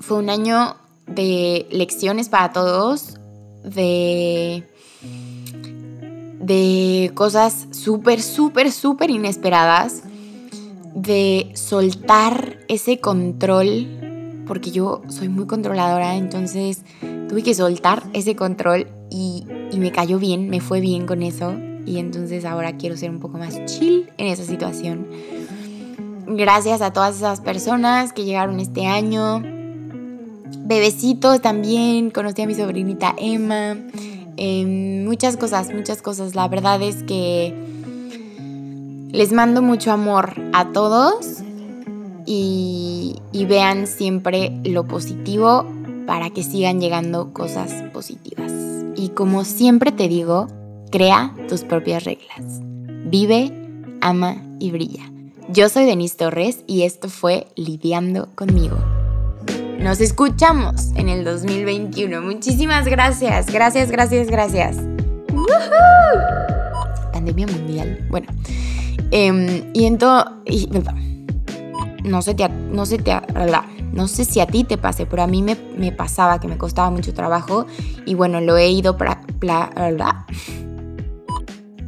[0.00, 3.16] Fue un año de lecciones para todos,
[3.62, 4.68] de,
[6.40, 10.02] de cosas súper, súper, súper inesperadas,
[10.94, 14.03] de soltar ese control
[14.46, 16.82] porque yo soy muy controladora, entonces
[17.28, 19.44] tuve que soltar ese control y,
[19.76, 23.38] me cayó bien, me fue bien con eso y entonces ahora quiero ser un poco
[23.38, 25.06] más chill en esa situación.
[26.26, 29.42] Gracias a todas esas personas que llegaron este año,
[30.60, 33.76] bebecitos también, conocí a mi sobrinita Emma,
[34.36, 36.34] em, muchas cosas, muchas cosas.
[36.34, 37.52] La verdad es que
[39.10, 41.42] les mando mucho amor a todos
[42.26, 43.16] y,
[43.48, 45.66] vean siempre lo positivo
[46.06, 48.52] para que sigan llegando cosas positivas.
[48.96, 50.48] Y como siempre te digo,
[50.90, 52.60] crea tus propias reglas.
[53.06, 53.52] Vive,
[54.00, 55.10] ama y brilla.
[55.48, 58.76] Yo soy Denise Torres y esto fue Lidiando conmigo.
[59.78, 62.22] Nos escuchamos en el 2021.
[62.22, 64.78] Muchísimas gracias, gracias, gracias, gracias.
[67.12, 68.06] Pandemia mundial.
[68.08, 68.28] Bueno,
[69.10, 70.68] em, y entonces,
[72.04, 73.18] no sé, te, no sé, te,
[73.92, 76.58] no sé si a ti te pase, pero a mí me, me pasaba que me
[76.58, 77.66] costaba mucho trabajo
[78.06, 79.20] y bueno, lo he ido para...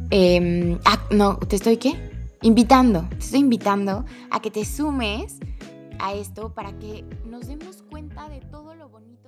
[0.09, 2.11] Eh, ah, no, ¿te estoy qué?
[2.41, 5.37] Invitando, te estoy invitando a que te sumes
[5.99, 9.26] a esto para que nos demos cuenta de todo lo bonito.